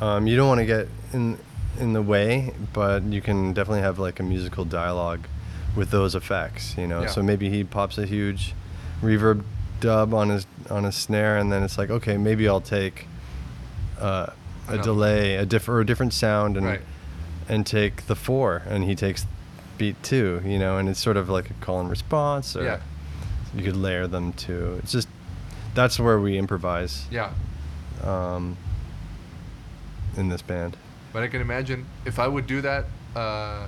Um, 0.00 0.26
you 0.28 0.36
don't 0.36 0.46
want 0.48 0.60
to 0.60 0.66
get 0.66 0.86
in 1.12 1.38
in 1.80 1.92
the 1.94 2.02
way, 2.02 2.52
but 2.72 3.02
you 3.04 3.20
can 3.20 3.52
definitely 3.52 3.80
have 3.80 3.98
like 3.98 4.20
a 4.20 4.22
musical 4.22 4.64
dialogue 4.64 5.26
with 5.76 5.90
those 5.90 6.14
effects. 6.14 6.76
You 6.76 6.86
know, 6.86 7.02
Yeah. 7.02 7.08
so 7.08 7.22
maybe 7.22 7.48
he 7.50 7.64
pops 7.64 7.98
a 7.98 8.06
huge 8.06 8.54
reverb 9.02 9.42
dub 9.80 10.14
on 10.14 10.28
his 10.28 10.46
on 10.70 10.84
his 10.84 10.94
snare, 10.94 11.36
and 11.36 11.50
then 11.52 11.62
it's 11.62 11.76
like, 11.78 11.90
okay, 11.90 12.16
maybe 12.16 12.48
I'll 12.48 12.60
take 12.60 13.06
uh, 14.00 14.26
a 14.68 14.78
delay, 14.78 15.36
a 15.36 15.44
diff- 15.46 15.68
or 15.68 15.80
a 15.80 15.86
different 15.86 16.12
sound, 16.12 16.56
and 16.56 16.66
Right. 16.66 16.80
and 17.48 17.66
take 17.66 18.06
the 18.06 18.14
four, 18.16 18.62
and 18.68 18.84
he 18.84 18.94
takes 18.94 19.26
beat 19.78 20.00
two. 20.02 20.40
You 20.44 20.58
know, 20.58 20.78
and 20.78 20.88
it's 20.88 21.00
sort 21.00 21.16
of 21.16 21.28
like 21.28 21.50
a 21.50 21.54
call 21.54 21.80
and 21.80 21.90
response, 21.90 22.54
or 22.56 22.64
Yeah. 22.64 22.78
you 23.54 23.62
could 23.64 23.76
layer 23.76 24.06
them 24.06 24.32
too. 24.32 24.78
It's 24.82 24.92
just 24.92 25.08
that's 25.74 25.98
where 25.98 26.18
we 26.20 26.36
improvise 26.38 27.06
yeah. 27.10 27.30
um, 28.04 28.56
in 30.16 30.28
this 30.28 30.42
band. 30.42 30.76
But 31.12 31.22
I 31.22 31.28
can 31.28 31.40
imagine 31.40 31.86
if 32.04 32.18
I 32.18 32.28
would 32.28 32.46
do 32.46 32.60
that 32.62 32.84
uh, 33.16 33.66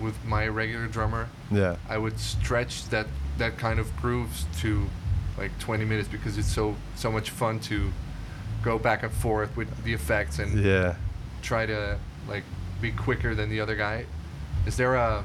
with 0.00 0.14
my 0.24 0.46
regular 0.48 0.86
drummer, 0.86 1.28
Yeah. 1.50 1.76
I 1.88 1.98
would 1.98 2.18
stretch 2.18 2.88
that 2.90 3.06
that 3.38 3.58
kind 3.58 3.78
of 3.78 3.94
grooves 3.96 4.46
to 4.60 4.86
like 5.38 5.50
20 5.58 5.84
minutes 5.84 6.08
because 6.08 6.38
it's 6.38 6.48
so 6.52 6.74
so 6.94 7.10
much 7.12 7.30
fun 7.30 7.60
to 7.60 7.92
go 8.62 8.78
back 8.78 9.02
and 9.02 9.12
forth 9.12 9.54
with 9.56 9.68
the 9.84 9.92
effects 9.92 10.38
and 10.38 10.58
Yeah. 10.64 10.94
try 11.42 11.66
to 11.66 11.98
like 12.28 12.44
be 12.80 12.90
quicker 12.92 13.34
than 13.34 13.48
the 13.50 13.60
other 13.60 13.76
guy. 13.76 14.06
Is 14.66 14.76
there 14.76 14.94
a 14.96 15.24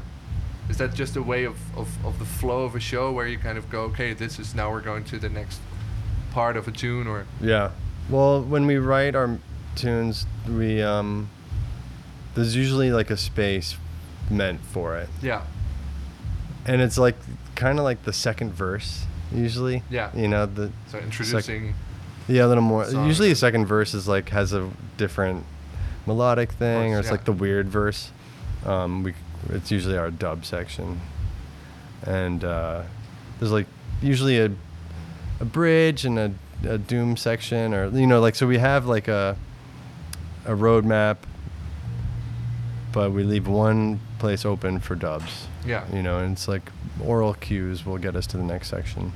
is 0.70 0.78
that 0.78 0.94
just 0.94 1.16
a 1.18 1.22
way 1.22 1.44
of, 1.46 1.58
of, 1.78 1.90
of 2.06 2.18
the 2.20 2.26
flow 2.26 2.64
of 2.64 2.76
a 2.76 2.80
show 2.80 3.12
where 3.12 3.28
you 3.28 3.38
kind 3.38 3.58
of 3.58 3.70
go, 3.70 3.82
okay, 3.86 4.14
this 4.14 4.40
is 4.40 4.54
now 4.56 4.72
we're 4.72 4.80
going 4.82 5.04
to 5.06 5.18
the 5.20 5.28
next 5.30 5.60
part 6.32 6.56
of 6.56 6.68
a 6.68 6.72
tune 6.72 7.08
or 7.08 7.26
Yeah. 7.42 7.72
Well, 8.10 8.42
when 8.42 8.66
we 8.68 8.78
write 8.78 9.16
our 9.16 9.38
tunes, 9.76 10.26
we 10.48 10.82
um, 10.82 11.30
there's 12.36 12.56
usually 12.56 12.92
like 12.92 13.10
a 13.10 13.18
space 13.18 13.76
meant 14.32 14.62
for 14.62 14.98
it, 14.98 15.10
yeah, 15.22 15.44
and 16.66 16.82
it's 16.82 16.98
like 16.98 17.16
kind 17.56 17.78
of 17.78 17.84
like 17.84 18.04
the 18.04 18.14
second 18.14 18.54
verse 18.54 19.06
usually. 19.34 19.84
Yeah. 19.90 20.12
You 20.16 20.28
know 20.28 20.46
the 20.46 20.72
so 20.88 21.00
introducing 21.00 21.74
yeah 22.28 22.46
a 22.46 22.48
little 22.48 22.64
more. 22.64 22.86
Songs 22.86 23.08
Usually 23.08 23.30
the 23.30 23.36
second 23.36 23.66
verse 23.66 23.94
is 23.94 24.08
like 24.08 24.30
has 24.30 24.54
a 24.54 24.70
different 24.98 25.46
melodic 26.06 26.52
thing, 26.52 26.92
course, 26.92 26.96
or 26.96 27.00
it's 27.00 27.08
yeah. 27.08 27.12
like 27.12 27.26
the 27.26 27.32
weird 27.32 27.70
verse. 27.70 28.12
Um, 28.66 29.04
we 29.04 29.14
it's 29.50 29.72
usually 29.72 29.98
our 29.98 30.12
dub 30.12 30.46
section, 30.46 31.02
and 32.04 32.44
uh, 32.44 32.84
there's 33.40 33.52
like 33.52 33.68
usually 34.02 34.40
a 34.40 34.52
a 35.40 35.46
bridge 35.46 36.06
and 36.06 36.20
a, 36.20 36.34
a 36.68 36.78
doom 36.78 37.18
section, 37.18 37.74
or 37.74 37.90
you 37.90 38.08
know, 38.08 38.22
like 38.22 38.36
so 38.36 38.46
we 38.48 38.58
have 38.60 38.86
like 38.86 39.08
a 39.08 39.36
a 40.46 40.52
roadmap, 40.52 41.18
but 42.92 43.12
we 43.12 43.24
leave 43.24 43.48
one 43.48 44.00
place 44.22 44.46
open 44.46 44.80
for 44.80 44.96
dubs. 44.96 45.48
yeah, 45.66 45.84
You 45.92 46.04
know, 46.04 46.20
and 46.20 46.34
it's 46.34 46.48
like 46.48 46.72
oral 47.04 47.34
cues 47.34 47.86
will 47.86 47.98
get 47.98 48.16
us 48.16 48.28
to 48.28 48.38
the 48.38 48.44
next 48.44 48.70
section. 48.70 49.12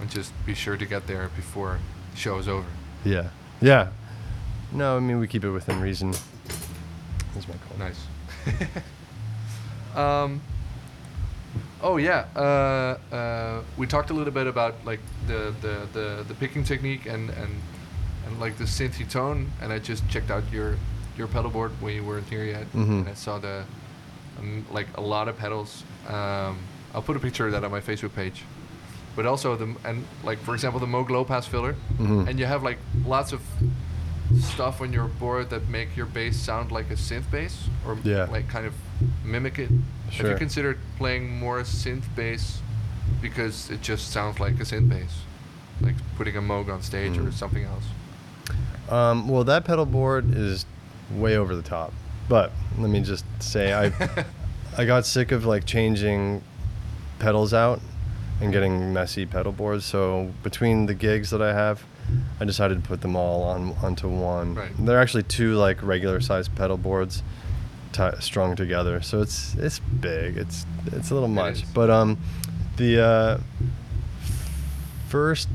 and 0.00 0.10
just 0.10 0.32
be 0.46 0.54
sure 0.54 0.76
to 0.78 0.86
get 0.86 1.06
there 1.06 1.28
before 1.36 1.78
show 2.16 2.38
is 2.38 2.48
over. 2.48 2.66
Yeah. 3.04 3.28
Yeah. 3.60 3.88
No, 4.72 4.96
I 4.96 5.00
mean 5.00 5.18
we 5.20 5.26
keep 5.28 5.44
it 5.44 5.50
within 5.50 5.78
reason. 5.80 6.12
That's 7.34 7.46
my 7.46 7.54
call. 7.68 7.76
Nice. 7.78 8.00
um, 9.96 10.40
oh 11.82 11.98
yeah, 11.98 12.24
uh, 12.34 13.14
uh, 13.14 13.62
we 13.76 13.86
talked 13.86 14.10
a 14.10 14.14
little 14.14 14.32
bit 14.32 14.46
about 14.46 14.74
like 14.86 15.00
the, 15.26 15.52
the, 15.60 15.86
the, 15.92 16.24
the 16.28 16.34
picking 16.34 16.64
technique 16.64 17.04
and, 17.06 17.30
and 17.30 17.50
and 18.26 18.38
like 18.40 18.56
the 18.58 18.64
synthy 18.64 19.08
tone, 19.08 19.50
and 19.60 19.72
I 19.72 19.78
just 19.78 20.08
checked 20.08 20.30
out 20.30 20.44
your 20.52 20.76
your 21.16 21.26
pedal 21.26 21.50
board 21.50 21.72
when 21.82 21.94
you 21.94 22.04
weren't 22.04 22.28
here 22.28 22.44
yet, 22.44 22.66
Mhm. 22.72 23.00
and 23.00 23.08
I 23.08 23.14
saw 23.14 23.38
the 23.38 23.64
um, 24.38 24.64
like 24.70 24.86
a 24.96 25.00
lot 25.00 25.28
of 25.28 25.36
pedals. 25.36 25.82
Um, 26.08 26.58
I'll 26.94 27.02
put 27.02 27.16
a 27.16 27.20
picture 27.20 27.46
of 27.46 27.52
that 27.52 27.64
on 27.64 27.70
my 27.70 27.80
Facebook 27.80 28.14
page. 28.14 28.44
But 29.16 29.26
also 29.26 29.56
the 29.56 29.74
and 29.84 30.04
like 30.22 30.38
for 30.38 30.54
example 30.54 30.78
the 30.80 30.86
Moog 30.86 31.10
low 31.10 31.24
pass 31.24 31.46
filler, 31.46 31.74
Mhm. 31.98 32.28
and 32.28 32.38
you 32.38 32.46
have 32.46 32.62
like 32.62 32.78
lots 33.04 33.32
of 33.32 33.40
stuff 34.40 34.80
on 34.80 34.92
your 34.92 35.06
board 35.06 35.50
that 35.50 35.68
make 35.68 35.96
your 35.96 36.06
bass 36.06 36.36
sound 36.38 36.70
like 36.70 36.88
a 36.90 36.94
synth 36.94 37.28
bass 37.30 37.68
or 37.86 37.98
Yeah. 38.04 38.26
like 38.30 38.48
kind 38.48 38.64
of 38.66 38.74
mimic 39.24 39.58
it. 39.58 39.68
Have 39.70 40.12
Sure. 40.14 40.30
you 40.30 40.36
considered 40.36 40.78
playing 40.98 41.38
more 41.38 41.62
synth 41.62 42.04
bass 42.14 42.60
because 43.20 43.70
it 43.70 43.82
just 43.82 44.10
sounds 44.12 44.38
like 44.38 44.54
a 44.60 44.64
synth 44.64 44.88
bass, 44.88 45.22
like 45.80 45.96
putting 46.16 46.36
a 46.36 46.40
Moog 46.42 46.72
on 46.72 46.80
stage 46.82 47.18
or 47.18 47.22
Mm. 47.24 47.32
something 47.32 47.64
else. 47.64 47.84
Um, 48.88 49.28
well, 49.28 49.44
that 49.44 49.64
pedal 49.64 49.86
board 49.86 50.32
is 50.34 50.64
way 51.10 51.36
over 51.36 51.56
the 51.56 51.62
top. 51.62 51.92
But 52.30 52.52
let 52.78 52.88
me 52.90 53.00
just 53.00 53.24
say, 53.40 53.74
I 53.74 54.24
I 54.78 54.84
got 54.84 55.04
sick 55.04 55.32
of 55.32 55.44
like 55.44 55.66
changing 55.66 56.42
pedals 57.18 57.52
out 57.52 57.80
and 58.40 58.52
getting 58.52 58.92
messy 58.92 59.26
pedal 59.26 59.50
boards. 59.50 59.84
So 59.84 60.30
between 60.44 60.86
the 60.86 60.94
gigs 60.94 61.30
that 61.30 61.42
I 61.42 61.52
have, 61.52 61.84
I 62.38 62.44
decided 62.44 62.82
to 62.82 62.88
put 62.88 63.00
them 63.00 63.16
all 63.16 63.42
on 63.42 63.74
onto 63.82 64.08
one. 64.08 64.54
Right. 64.54 64.70
They're 64.78 65.00
actually 65.00 65.24
two 65.24 65.56
like 65.56 65.82
regular 65.82 66.20
sized 66.20 66.54
pedal 66.54 66.76
boards 66.76 67.24
ti 67.92 68.10
strung 68.20 68.54
together. 68.54 69.02
So 69.02 69.20
it's 69.20 69.56
it's 69.56 69.80
big. 69.80 70.36
It's 70.36 70.64
it's 70.86 71.10
a 71.10 71.14
little 71.14 71.28
much. 71.28 71.64
But 71.74 71.90
um, 71.90 72.16
the 72.76 73.04
uh, 73.04 73.38
first 75.08 75.48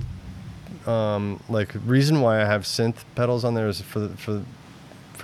um, 0.86 1.42
like 1.48 1.72
reason 1.86 2.20
why 2.20 2.42
I 2.42 2.46
have 2.46 2.64
synth 2.64 3.06
pedals 3.16 3.46
on 3.46 3.54
there 3.54 3.70
is 3.70 3.80
for 3.80 4.00
the, 4.00 4.18
for 4.18 4.44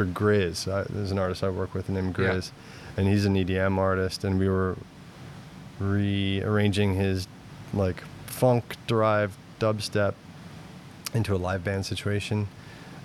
for 0.02 0.12
Grizz. 0.12 0.72
I, 0.72 0.86
there's 0.90 1.12
an 1.12 1.20
artist 1.20 1.44
I 1.44 1.50
work 1.50 1.74
with 1.74 1.90
named 1.90 2.18
Yeah. 2.18 2.26
Grizz, 2.34 2.52
and 2.98 3.08
he's 3.08 3.26
an 3.26 3.36
EDM 3.36 3.78
artist, 3.78 4.24
and 4.24 4.40
we 4.40 4.50
were 4.50 4.78
rearranging 5.80 6.96
his 6.96 7.28
like 7.74 8.04
funk 8.26 8.76
derived 8.88 9.38
dubstep 9.60 10.14
into 11.14 11.36
a 11.36 11.38
live 11.38 11.64
band 11.64 11.86
situation. 11.86 12.48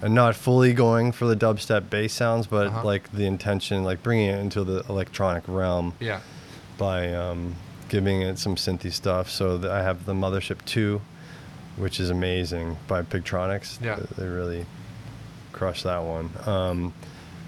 And 0.02 0.14
not 0.14 0.36
fully 0.36 0.74
going 0.74 1.12
for 1.12 1.26
the 1.26 1.34
dubstep 1.36 1.88
bass 1.88 2.12
sounds, 2.12 2.46
but 2.46 2.66
Uh-huh. 2.66 2.84
like 2.84 3.10
the 3.12 3.24
intention, 3.24 3.82
like 3.82 4.02
bringing 4.02 4.28
it 4.28 4.38
into 4.38 4.62
the 4.62 4.84
electronic 4.90 5.44
realm 5.46 5.94
Yeah. 6.00 6.20
by 6.76 7.14
um, 7.14 7.54
giving 7.88 8.20
it 8.20 8.38
some 8.38 8.56
synthy 8.56 8.92
stuff. 8.92 9.30
So 9.30 9.56
that 9.56 9.70
I 9.70 9.82
have 9.82 10.04
the 10.04 10.12
Mothership 10.12 10.62
2, 10.66 11.00
which 11.76 11.98
is 11.98 12.10
amazing 12.10 12.76
by 12.86 13.02
Pigtronix. 13.02 13.82
Yeah. 13.82 13.98
They 14.18 14.26
really 14.28 14.66
crushed 15.56 15.82
that 15.84 16.02
one. 16.04 16.30
Um, 16.46 16.92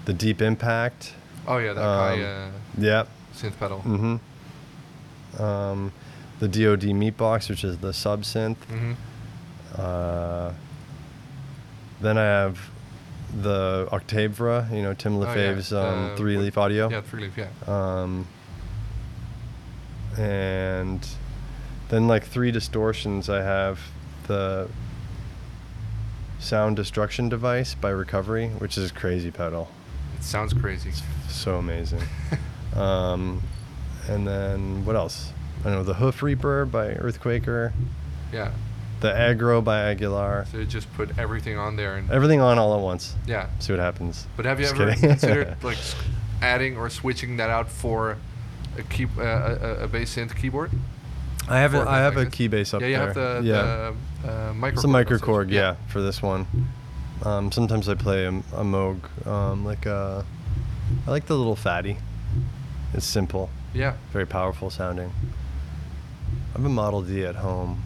the 0.05 0.13
Deep 0.13 0.41
Impact. 0.41 1.13
Oh 1.47 1.57
yeah, 1.57 1.73
that 1.73 1.81
Um, 1.83 1.97
Kai 2.17 2.23
uh, 2.23 2.51
Yeah. 2.77 3.03
synth 3.33 3.57
pedal. 3.57 3.79
Mm-hmm. 3.85 5.41
Um, 5.41 5.91
the 6.39 6.47
DoD 6.47 6.81
Meatbox, 6.93 7.49
which 7.49 7.63
is 7.63 7.77
the 7.77 7.93
sub 7.93 8.23
synth. 8.23 8.57
hmm 8.67 8.93
Uh, 9.77 10.51
then 12.01 12.17
I 12.17 12.23
have 12.23 12.59
the 13.41 13.87
Octabvre, 13.91 14.71
you 14.73 14.81
know, 14.81 14.93
Tim 14.95 15.17
Oh, 15.17 15.21
yeah. 15.35 15.51
Um, 15.71 16.11
Uh, 16.11 16.15
three 16.15 16.37
leaf 16.37 16.57
audio. 16.57 16.89
Yeah, 16.89 17.01
three 17.01 17.23
leaf. 17.23 17.37
Yeah. 17.37 17.47
Um, 17.67 18.25
and 20.17 21.07
then 21.89 22.07
like 22.07 22.25
three 22.25 22.51
distortions, 22.51 23.29
I 23.29 23.41
have 23.43 23.79
the 24.27 24.67
sound 26.39 26.75
destruction 26.75 27.29
device 27.29 27.75
by 27.75 27.89
Recovery, 27.89 28.47
which 28.49 28.77
is 28.77 28.91
a 28.91 28.93
crazy 28.93 29.31
pedal, 29.31 29.69
It 30.17 30.23
sounds 30.23 30.53
crazy. 30.53 30.91
so 31.29 31.55
amazing. 31.57 32.01
um, 32.75 33.41
and 34.07 34.27
then 34.27 34.85
what 34.85 34.95
else? 34.95 35.31
I 35.65 35.69
know 35.69 35.83
the 35.83 35.95
Hoof 35.95 36.23
Reaper 36.23 36.65
by 36.65 36.93
Earthquaker, 36.93 37.73
Yeah. 38.31 38.51
the 39.01 39.09
Aggro 39.09 39.63
by 39.63 39.81
Aguilar. 39.91 40.45
So 40.51 40.59
you 40.59 40.65
just 40.65 40.91
put 40.93 41.17
everything 41.19 41.57
on 41.57 41.75
there 41.75 41.97
and 41.97 42.09
Everything 42.09 42.39
on 42.39 42.57
all 42.57 42.73
at 42.75 42.81
once. 42.81 43.15
yeah. 43.27 43.47
See 43.59 43.73
what 43.73 43.79
happens. 43.79 44.25
But 44.37 44.45
have 44.45 44.59
you 44.59 44.65
Just 44.67 44.79
ever 44.79 44.93
kidding. 44.93 45.09
considered 45.09 45.57
like 45.63 45.77
s- 45.77 45.95
adding 46.41 46.77
or 46.77 46.89
switching 46.89 47.37
that 47.37 47.49
out 47.49 47.69
for 47.69 48.17
a 48.77 48.83
key 48.83 49.07
uh, 49.17 49.21
a, 49.21 49.25
a- 49.25 49.83
a 49.83 49.87
bass 49.87 50.15
synth 50.15 50.35
keyboard? 50.35 50.71
I 51.49 51.57
have 51.59 51.71
For 51.71 51.77
a, 51.83 51.89
I 51.89 51.97
have 51.97 52.15
a 52.15 52.19
like 52.19 52.27
this? 52.29 52.35
key 52.35 52.47
bass 52.47 52.73
up 52.73 52.81
yeah, 52.81 52.87
you 52.87 52.93
there. 52.97 53.05
have 53.07 53.15
the 53.15 53.41
yeah. 53.43 53.61
the 53.61 53.93
uh, 54.27 54.53
micro. 54.53 54.75
It's 54.75 54.83
a 54.83 54.87
microKORG, 54.87 55.51
yeah. 55.51 55.75
for 55.87 56.01
this 56.01 56.21
one. 56.21 56.45
Um, 57.23 57.51
sometimes 57.51 57.89
I 57.89 57.95
play 57.95 58.25
a, 58.25 58.29
a 58.29 58.63
Moog, 58.63 59.27
um, 59.27 59.65
like 59.65 59.85
a, 59.85 60.25
I 61.05 61.11
like 61.11 61.25
the 61.25 61.35
Little 61.35 61.55
Phatty. 61.55 61.97
It's 62.93 63.05
simple, 63.05 63.49
Yeah, 63.73 63.95
very 64.11 64.25
powerful 64.25 64.69
sounding. 64.69 65.11
I 66.49 66.57
have 66.57 66.65
a 66.65 66.69
Model 66.69 67.01
D 67.01 67.23
at 67.25 67.35
home, 67.35 67.83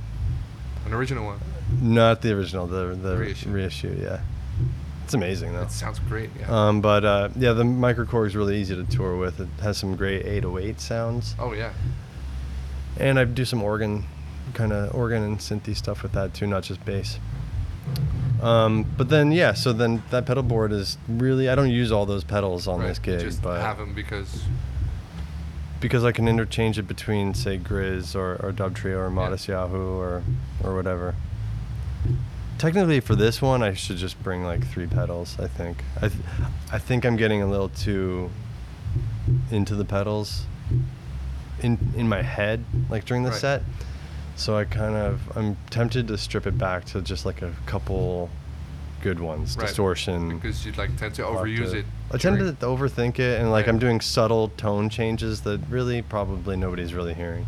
an 0.86 0.94
original 0.94 1.26
one. 1.26 1.40
not 1.82 2.22
the 2.22 2.32
original, 2.34 2.68
the 2.68 2.96
the 2.96 3.18
Reissue. 3.18 3.50
reissue. 3.50 3.98
Yeah, 4.02 4.22
it's 5.04 5.14
amazing 5.14 5.54
though. 5.54 5.64
It 5.64 5.72
sounds 5.72 6.00
great. 6.00 6.30
Yeah. 6.40 6.68
Um, 6.68 6.80
but 6.82 7.04
uh, 7.04 7.30
yeah, 7.36 7.52
the 7.54 7.64
microKORG 7.64 8.28
is 8.28 8.36
really 8.36 8.58
easy 8.62 8.76
to 8.76 8.84
tour 8.86 9.18
with. 9.18 9.40
It 9.42 9.50
has 9.62 9.78
some 9.78 9.96
great 9.96 10.26
808 10.26 10.80
sounds, 10.80 11.36
oh 11.40 11.54
yeah. 11.54 11.74
and 12.98 13.20
I 13.20 13.26
do 13.26 13.44
some 13.46 13.62
organ, 13.64 14.06
kind 14.54 14.72
of 14.74 14.94
organ 14.96 15.24
and 15.24 15.40
synthy 15.40 15.76
stuff 15.76 16.04
with 16.04 16.12
that 16.14 16.34
too, 16.34 16.48
not 16.48 16.64
just 16.64 16.84
bass. 16.86 17.20
Um, 18.42 18.84
but 18.98 19.10
then 19.10 19.32
yeah, 19.32 19.54
so 19.54 19.72
then 19.74 20.04
that 20.10 20.26
pedal 20.26 20.44
board 20.44 20.72
is 20.72 20.98
really 21.08 21.50
I 21.50 21.56
don't 21.56 21.70
use 21.70 21.92
all 21.92 22.06
those 22.06 22.24
pedals 22.24 22.68
on 22.68 22.80
right. 22.80 22.88
this 22.88 23.00
gig, 23.00 23.20
Just 23.22 23.42
but 23.42 23.62
have 23.62 23.78
them 23.78 23.94
because 23.94 24.44
because 25.80 26.04
I 26.04 26.12
can 26.12 26.28
interchange 26.28 26.78
it 26.80 26.88
between 26.88 27.34
say 27.34 27.58
Grizz 27.58 28.16
or, 28.16 28.36
or 28.44 28.52
Dub 28.52 28.76
Trio 28.76 29.00
or 29.00 29.10
Matisyahu 29.10 29.74
or 29.74 30.24
or 30.64 30.76
whatever. 30.76 31.16
Technically, 32.58 33.00
for 33.00 33.16
this 33.16 33.42
one, 33.42 33.62
I 33.64 33.74
should 33.74 33.98
just 33.98 34.22
bring 34.24 34.44
like 34.44 34.66
three 34.68 34.88
pedals. 34.88 35.38
I 35.40 35.48
think. 35.48 35.84
I 35.98 36.08
th- 36.10 36.22
I 36.72 36.80
think 36.80 37.06
I'm 37.06 37.16
getting 37.18 37.42
a 37.42 37.48
little 37.48 37.70
too 37.70 38.30
into 39.52 39.76
the 39.76 39.86
pedals 39.86 40.46
in 41.62 41.78
in 41.96 42.08
my 42.10 42.22
head, 42.22 42.64
like 42.90 43.06
during 43.06 43.24
the 43.24 43.32
Right. 43.32 43.40
set. 43.40 43.64
So 44.36 44.58
I 44.58 44.66
kind 44.66 44.96
of 44.96 45.22
I'm 45.38 45.56
tempted 45.70 46.08
to 46.08 46.18
strip 46.18 46.48
it 46.48 46.58
back 46.58 46.86
to 46.86 47.02
just 47.02 47.26
like 47.26 47.42
a 47.42 47.54
couple 47.66 48.30
good 49.02 49.20
ones, 49.20 49.58
Right. 49.58 49.68
distortion. 49.68 50.30
because 50.40 50.66
you'd 50.66 50.78
like 50.78 50.96
tend 50.98 51.14
to 51.16 51.24
overuse 51.24 51.72
to- 51.72 51.80
it. 51.80 51.86
I 52.12 52.18
tend 52.18 52.38
to 52.40 52.66
overthink 52.66 53.20
it, 53.20 53.40
and 53.40 53.52
like. 53.52 53.68
I'm 53.68 53.80
doing 53.80 54.00
subtle 54.02 54.50
tone 54.50 54.90
changes 54.90 55.42
that 55.42 55.60
really 55.70 56.02
probably 56.02 56.56
nobody's 56.56 56.94
really 56.94 57.14
hearing. 57.14 57.46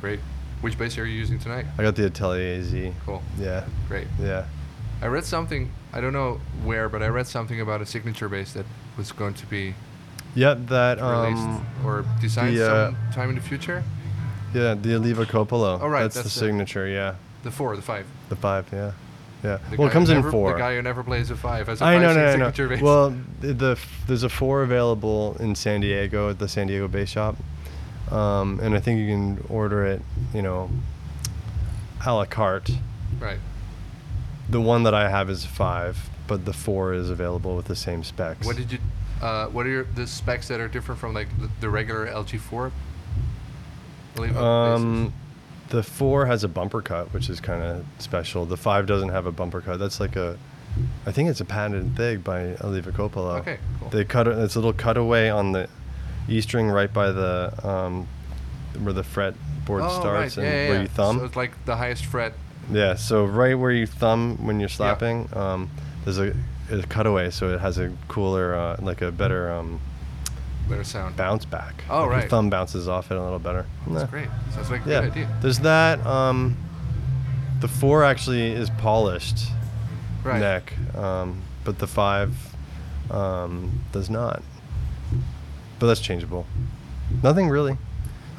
Great. 0.00 0.20
Which 0.60 0.78
bass 0.78 0.96
are 0.98 1.06
you 1.06 1.18
using 1.18 1.38
tonight? 1.38 1.66
I 1.78 1.82
got 1.82 1.96
the 1.96 2.06
Atelier 2.06 2.62
Z. 2.62 2.92
Cool. 3.04 3.22
Yeah, 3.38 3.64
Great. 3.88 4.06
yeah. 4.20 4.44
I 5.02 5.06
read 5.06 5.24
something. 5.24 5.70
I 5.92 6.00
don't 6.00 6.12
know 6.12 6.40
where, 6.64 6.88
but 6.88 7.02
I 7.02 7.08
read 7.08 7.26
something 7.26 7.60
about 7.60 7.80
a 7.82 7.86
signature 7.86 8.28
bass 8.28 8.52
that 8.54 8.64
was 8.96 9.12
going 9.12 9.34
to 9.34 9.46
be 9.46 9.74
Yep, 10.34 10.66
that 10.68 10.98
released 11.00 11.42
um, 11.42 11.66
or 11.84 12.04
designed 12.20 12.56
the, 12.56 12.70
uh, 12.70 12.90
sometime 12.90 13.30
in 13.30 13.34
the 13.36 13.40
future. 13.42 13.82
Yeah, 14.56 14.74
the 14.74 14.90
Alleva 14.90 15.26
Coppola. 15.26 15.78
Oh, 15.80 15.88
right, 15.88 16.02
that's, 16.02 16.14
that's 16.16 16.34
the 16.34 16.44
it. 16.44 16.48
signature. 16.48 16.86
Yeah, 16.88 17.14
The 17.42 17.50
four, 17.50 17.76
the 17.76 17.82
five. 17.82 18.06
the 18.28 18.36
five. 18.36 18.66
Yeah, 18.72 18.92
yeah. 19.44 19.58
The 19.70 19.76
well, 19.76 19.88
guy 19.88 19.90
it 19.90 19.92
comes 19.92 20.08
who 20.08 20.14
in 20.14 20.18
never, 20.20 20.30
four. 20.30 20.52
The 20.54 20.58
guy 20.58 20.74
who 20.76 20.82
never 20.82 21.02
plays 21.04 21.30
a 21.30 21.36
five 21.36 21.66
has 21.66 21.80
a 21.80 21.84
I 21.84 21.94
five 21.94 22.02
know, 22.02 22.14
no, 22.14 22.24
no, 22.24 22.30
signature 22.32 22.76
no. 22.76 22.82
Well, 22.82 23.16
the, 23.40 23.52
the 23.52 23.70
f- 23.72 24.02
there's 24.06 24.22
a 24.22 24.28
four 24.28 24.62
available 24.62 25.36
in 25.38 25.54
San 25.54 25.80
Diego 25.82 26.30
at 26.30 26.38
the 26.38 26.48
San 26.48 26.68
Diego 26.68 26.88
Bass 26.88 27.08
Shop, 27.10 27.36
um, 28.10 28.58
and 28.62 28.74
I 28.74 28.80
think 28.80 29.00
you 29.00 29.06
can 29.08 29.44
order 29.48 29.84
it, 29.84 30.00
you 30.32 30.42
know, 30.42 30.70
a 32.04 32.14
la 32.14 32.24
carte. 32.24 32.70
right. 33.20 33.38
The 34.48 34.60
one 34.60 34.84
that 34.84 34.94
I 34.94 35.08
have 35.08 35.28
is 35.28 35.44
five, 35.44 36.08
but 36.28 36.44
the 36.44 36.52
four 36.52 36.94
is 36.94 37.10
available 37.10 37.56
with 37.56 37.66
the 37.66 37.74
same 37.74 38.04
specs. 38.04 38.46
What 38.46 38.56
did 38.56 38.70
you? 38.72 38.78
Uh, 39.20 39.46
what 39.48 39.66
are 39.66 39.70
your, 39.70 39.84
the 39.84 40.06
specs 40.06 40.46
that 40.48 40.60
are 40.60 40.68
different 40.68 41.00
from 41.00 41.12
like 41.14 41.26
the, 41.40 41.50
the 41.60 41.68
regular 41.68 42.06
LG4? 42.06 42.70
Alleva 44.16 44.36
Um, 44.36 45.12
the 45.68 45.82
four 45.82 46.26
has 46.26 46.44
a 46.44 46.48
bumper 46.48 46.82
cut, 46.82 47.12
which 47.12 47.28
is 47.28 47.40
kind 47.40 47.62
of 47.62 47.84
special. 47.98 48.46
The 48.46 48.56
five 48.56 48.86
doesn't 48.86 49.08
have 49.10 49.26
a 49.26 49.32
bumper 49.32 49.60
cut. 49.60 49.78
That's 49.78 50.00
like 50.00 50.16
a, 50.16 50.38
I 51.06 51.12
think 51.12 51.28
it's 51.28 51.40
a 51.40 51.44
patented 51.44 51.96
thing 51.96 52.20
by 52.20 52.54
Alleva 52.54 52.92
Coppola. 52.92 53.40
Okay, 53.40 53.58
cool. 53.80 53.88
They 53.90 54.04
cut 54.04 54.28
it. 54.28 54.38
It's 54.38 54.54
a 54.54 54.58
little 54.58 54.72
cutaway 54.72 55.28
on 55.28 55.52
the 55.52 55.68
E 56.28 56.40
string 56.40 56.68
right 56.68 56.92
by 56.92 57.10
the 57.12 57.52
um, 57.66 58.06
where 58.82 58.92
the 58.92 59.02
fretboard 59.02 59.84
oh, 59.88 60.00
starts 60.00 60.36
right. 60.36 60.44
and 60.44 60.46
yeah, 60.46 60.62
yeah, 60.62 60.68
where 60.68 60.76
yeah. 60.76 60.82
you 60.82 60.88
thumb. 60.88 61.18
So 61.18 61.24
it's 61.24 61.36
like 61.36 61.64
the 61.64 61.76
highest 61.76 62.04
fret. 62.04 62.34
yeah. 62.70 62.94
So 62.94 63.24
right 63.24 63.54
where 63.54 63.70
you 63.70 63.86
thumb 63.86 64.44
when 64.46 64.60
you're 64.60 64.68
slapping, 64.68 65.28
um, 65.34 65.70
there's 66.04 66.18
a, 66.18 66.34
a 66.70 66.82
cutaway, 66.82 67.30
so 67.30 67.52
it 67.52 67.60
has 67.60 67.78
a 67.78 67.92
cooler, 68.08 68.54
uh, 68.54 68.76
like 68.80 69.02
a 69.02 69.10
better 69.10 69.52
um, 69.52 69.80
Better 70.68 70.84
sound. 70.84 71.16
bounce 71.16 71.44
back. 71.44 71.84
Oh, 71.88 72.00
Like 72.02 72.10
right. 72.10 72.20
Your 72.22 72.28
thumb 72.30 72.50
bounces 72.50 72.88
off 72.88 73.10
it 73.10 73.16
a 73.16 73.22
little 73.22 73.38
better. 73.38 73.66
That's 73.86 74.02
Yeah. 74.04 74.10
great. 74.10 74.28
Sounds 74.52 74.70
like 74.70 74.84
a 74.86 74.90
Yeah, 74.90 75.00
good 75.02 75.12
idea. 75.12 75.28
there's 75.40 75.58
that. 75.60 76.04
Um, 76.06 76.56
the 77.60 77.68
four 77.68 78.04
actually 78.04 78.50
is 78.52 78.68
polished 78.70 79.48
Right. 80.24 80.40
neck, 80.40 80.72
um, 80.96 81.42
but 81.64 81.78
the 81.78 81.86
five 81.86 82.34
um, 83.10 83.80
does 83.92 84.10
not. 84.10 84.42
But 85.78 85.86
that's 85.86 86.00
changeable. 86.00 86.46
Nothing 87.22 87.48
really. 87.48 87.78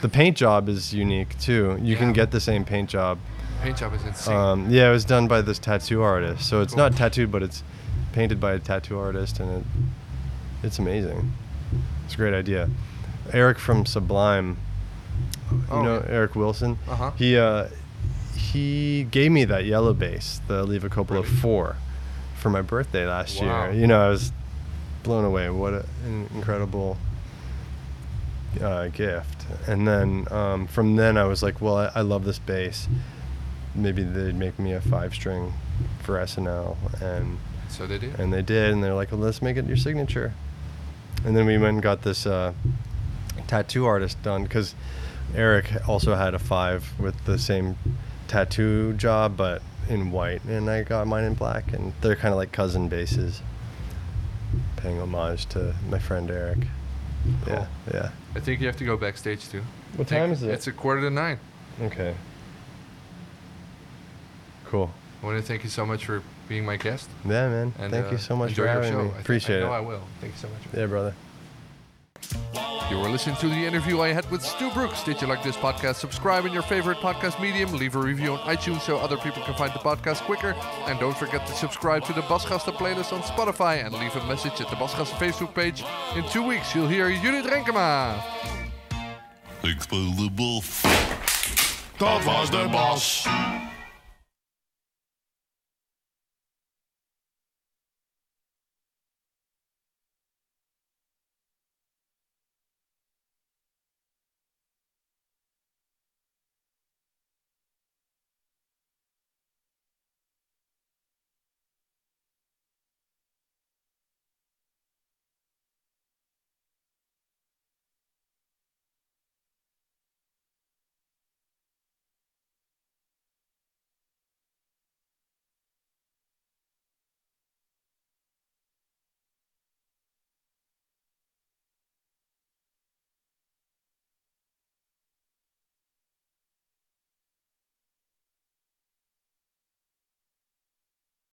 The 0.01 0.09
paint 0.09 0.35
job 0.35 0.67
is 0.67 0.93
unique 0.93 1.39
too. 1.39 1.77
You 1.81 1.93
Yeah. 1.93 1.99
can 1.99 2.11
get 2.13 2.31
the 2.31 2.39
same 2.41 2.65
paint 2.65 2.89
job. 2.89 3.17
Paint 3.63 3.77
job 3.77 3.93
is 3.93 4.03
insane. 4.03 4.35
Um, 4.35 4.69
yeah, 4.69 4.89
it 4.89 4.91
was 4.91 5.05
done 5.05 5.27
by 5.27 5.41
this 5.41 5.57
tattoo 5.57 6.01
artist. 6.03 6.47
So 6.47 6.61
it's 6.61 6.73
Cool. 6.73 6.83
not 6.83 6.95
tattooed, 6.97 7.31
but 7.31 7.41
it's 7.41 7.63
painted 8.11 8.39
by 8.41 8.51
a 8.53 8.59
tattoo 8.59 8.99
artist, 8.99 9.39
and 9.39 9.49
it 9.59 9.63
it's 10.63 10.79
amazing. 10.79 11.31
It's 12.07 12.13
a 12.15 12.17
great 12.17 12.33
idea. 12.33 12.69
Eric 13.33 13.59
from 13.59 13.85
Sublime 13.85 14.57
Oh, 15.69 15.77
you 15.77 15.83
know 15.83 16.03
yeah. 16.05 16.13
Eric 16.15 16.35
Wilson. 16.35 16.77
Uh-huh. 16.89 17.11
He 17.17 17.37
uh, 17.37 17.67
he 18.35 19.03
gave 19.11 19.31
me 19.31 19.43
that 19.45 19.65
yellow 19.65 19.93
bass, 19.93 20.39
the 20.47 20.65
Alleva 20.65 20.89
Coppola 20.89 21.09
Really? 21.23 21.27
four, 21.27 21.75
for 22.37 22.49
my 22.49 22.61
birthday 22.61 23.05
last 23.05 23.41
Wow. 23.41 23.65
year. 23.69 23.73
You 23.79 23.87
know, 23.87 23.99
I 24.05 24.09
was 24.09 24.31
blown 25.03 25.25
away. 25.25 25.49
What 25.49 25.73
a, 25.73 25.85
an 26.05 26.29
incredible 26.35 26.97
uh, 28.61 28.87
gift. 28.87 29.45
And 29.67 29.87
then 29.87 30.27
um, 30.31 30.67
from 30.67 30.95
then 30.95 31.17
I 31.17 31.25
was 31.25 31.43
like, 31.43 31.61
well, 31.61 31.77
I, 31.77 31.91
I 31.95 32.01
love 32.01 32.23
this 32.25 32.39
bass. 32.39 32.87
Maybe 33.75 34.03
they'd 34.03 34.35
make 34.35 34.57
me 34.59 34.73
a 34.73 34.81
five 34.81 35.13
string 35.13 35.53
for 36.01 36.15
SNL, 36.19 36.75
and 37.01 37.37
So 37.69 37.85
they 37.85 37.97
did. 37.99 38.19
and 38.19 38.33
they 38.33 38.41
did, 38.41 38.71
and 38.71 38.83
they're 38.83 38.93
like, 38.95 39.11
well, 39.11 39.21
let's 39.21 39.41
make 39.41 39.55
it 39.57 39.65
your 39.65 39.77
signature. 39.77 40.33
And 41.27 41.35
then 41.35 41.45
we 41.45 41.57
went 41.57 41.73
and 41.73 41.83
got 41.83 42.03
this 42.03 42.25
uh, 42.25 42.53
tattoo 43.47 43.85
artist 43.85 44.23
done 44.23 44.43
because 44.43 44.75
Eric 45.35 45.85
also 45.85 46.15
had 46.15 46.33
a 46.33 46.39
five 46.39 46.97
with 46.97 47.25
the 47.25 47.37
same 47.37 47.75
tattoo 48.29 48.93
job, 48.93 49.35
but 49.35 49.61
in 49.89 50.11
white, 50.11 50.41
and 50.45 50.69
I 50.69 50.83
got 50.83 51.05
mine 51.05 51.25
in 51.25 51.33
black, 51.33 51.73
and 51.73 51.91
they're 51.99 52.15
kind 52.15 52.31
of 52.33 52.37
like 52.37 52.53
cousin 52.53 52.87
basses, 52.87 53.41
paying 54.77 55.01
homage 55.01 55.47
to 55.47 55.75
my 55.89 55.99
friend 55.99 56.31
Eric. 56.31 56.59
Yeah, 57.45 57.67
yeah. 57.93 58.11
I 58.33 58.39
think 58.39 58.61
you 58.61 58.67
have 58.67 58.77
to 58.77 58.85
go 58.85 58.95
backstage 58.95 59.49
too. 59.49 59.63
What 59.97 60.07
time 60.07 60.31
is 60.31 60.43
it? 60.43 60.49
It's 60.49 60.67
a 60.67 60.71
quarter 60.71 61.01
to 61.01 61.09
nine. 61.09 61.39
Okay. 61.81 62.15
Cool. 64.63 64.93
I 65.21 65.25
want 65.25 65.37
to 65.37 65.43
thank 65.43 65.65
you 65.65 65.69
so 65.69 65.85
much 65.85 66.05
for 66.05 66.23
being 66.47 66.65
my 66.65 66.77
guest. 66.77 67.09
Yeah, 67.25 67.49
man. 67.49 67.73
And 67.79 67.91
Thank 67.91 68.07
uh, 68.07 68.11
you 68.11 68.17
so 68.17 68.35
much 68.35 68.49
enjoy 68.49 68.63
for 68.63 68.67
your 68.73 68.73
having 68.83 68.91
show. 68.93 69.03
me. 69.03 69.09
I 69.09 69.13
thi- 69.13 69.19
Appreciate 69.21 69.57
I 69.57 69.67
know 69.67 69.73
it. 69.73 69.77
I 69.77 69.79
will. 69.81 70.01
Thank 70.21 70.33
you 70.33 70.39
so 70.39 70.47
much. 70.47 70.61
Yeah, 70.73 70.85
brother. 70.87 71.13
You 72.89 72.97
were 72.99 73.09
listening 73.09 73.35
to 73.37 73.47
the 73.47 73.55
interview 73.65 74.01
I 74.01 74.09
had 74.09 74.29
with 74.31 74.41
Stu 74.41 74.69
Brooks. 74.71 75.03
Did 75.03 75.21
you 75.21 75.27
like 75.27 75.43
this 75.43 75.55
podcast? 75.57 75.95
Subscribe 75.95 76.45
in 76.45 76.53
your 76.53 76.63
favorite 76.63 76.97
podcast 76.97 77.39
medium. 77.41 77.71
Leave 77.73 77.95
a 77.95 77.99
review 77.99 78.33
on 78.33 78.39
iTunes 78.55 78.81
so 78.81 78.97
other 78.97 79.17
people 79.17 79.43
can 79.43 79.53
find 79.55 79.71
the 79.73 79.79
podcast 79.79 80.21
quicker. 80.25 80.55
And 80.87 80.99
don't 80.99 81.15
forget 81.15 81.45
to 81.47 81.53
subscribe 81.53 82.03
to 82.05 82.13
the 82.13 82.21
Basgasten 82.21 82.73
playlist 82.75 83.13
on 83.13 83.21
Spotify 83.21 83.85
and 83.85 83.93
leave 83.93 84.15
a 84.15 84.25
message 84.25 84.59
at 84.61 84.69
the 84.69 84.75
Basgasten 84.77 85.17
Facebook 85.17 85.53
page. 85.53 85.83
In 86.15 86.23
two 86.29 86.43
weeks, 86.43 86.73
you'll 86.73 86.87
hear 86.87 87.09
Judith 87.11 87.45
Renkema. 87.45 88.15
Ik 89.63 89.81
speel 89.81 90.15
de 90.15 90.29
bof. 90.31 90.81
Dat 91.97 92.23
was 92.23 92.49
de 92.51 92.67
bas. 92.71 93.27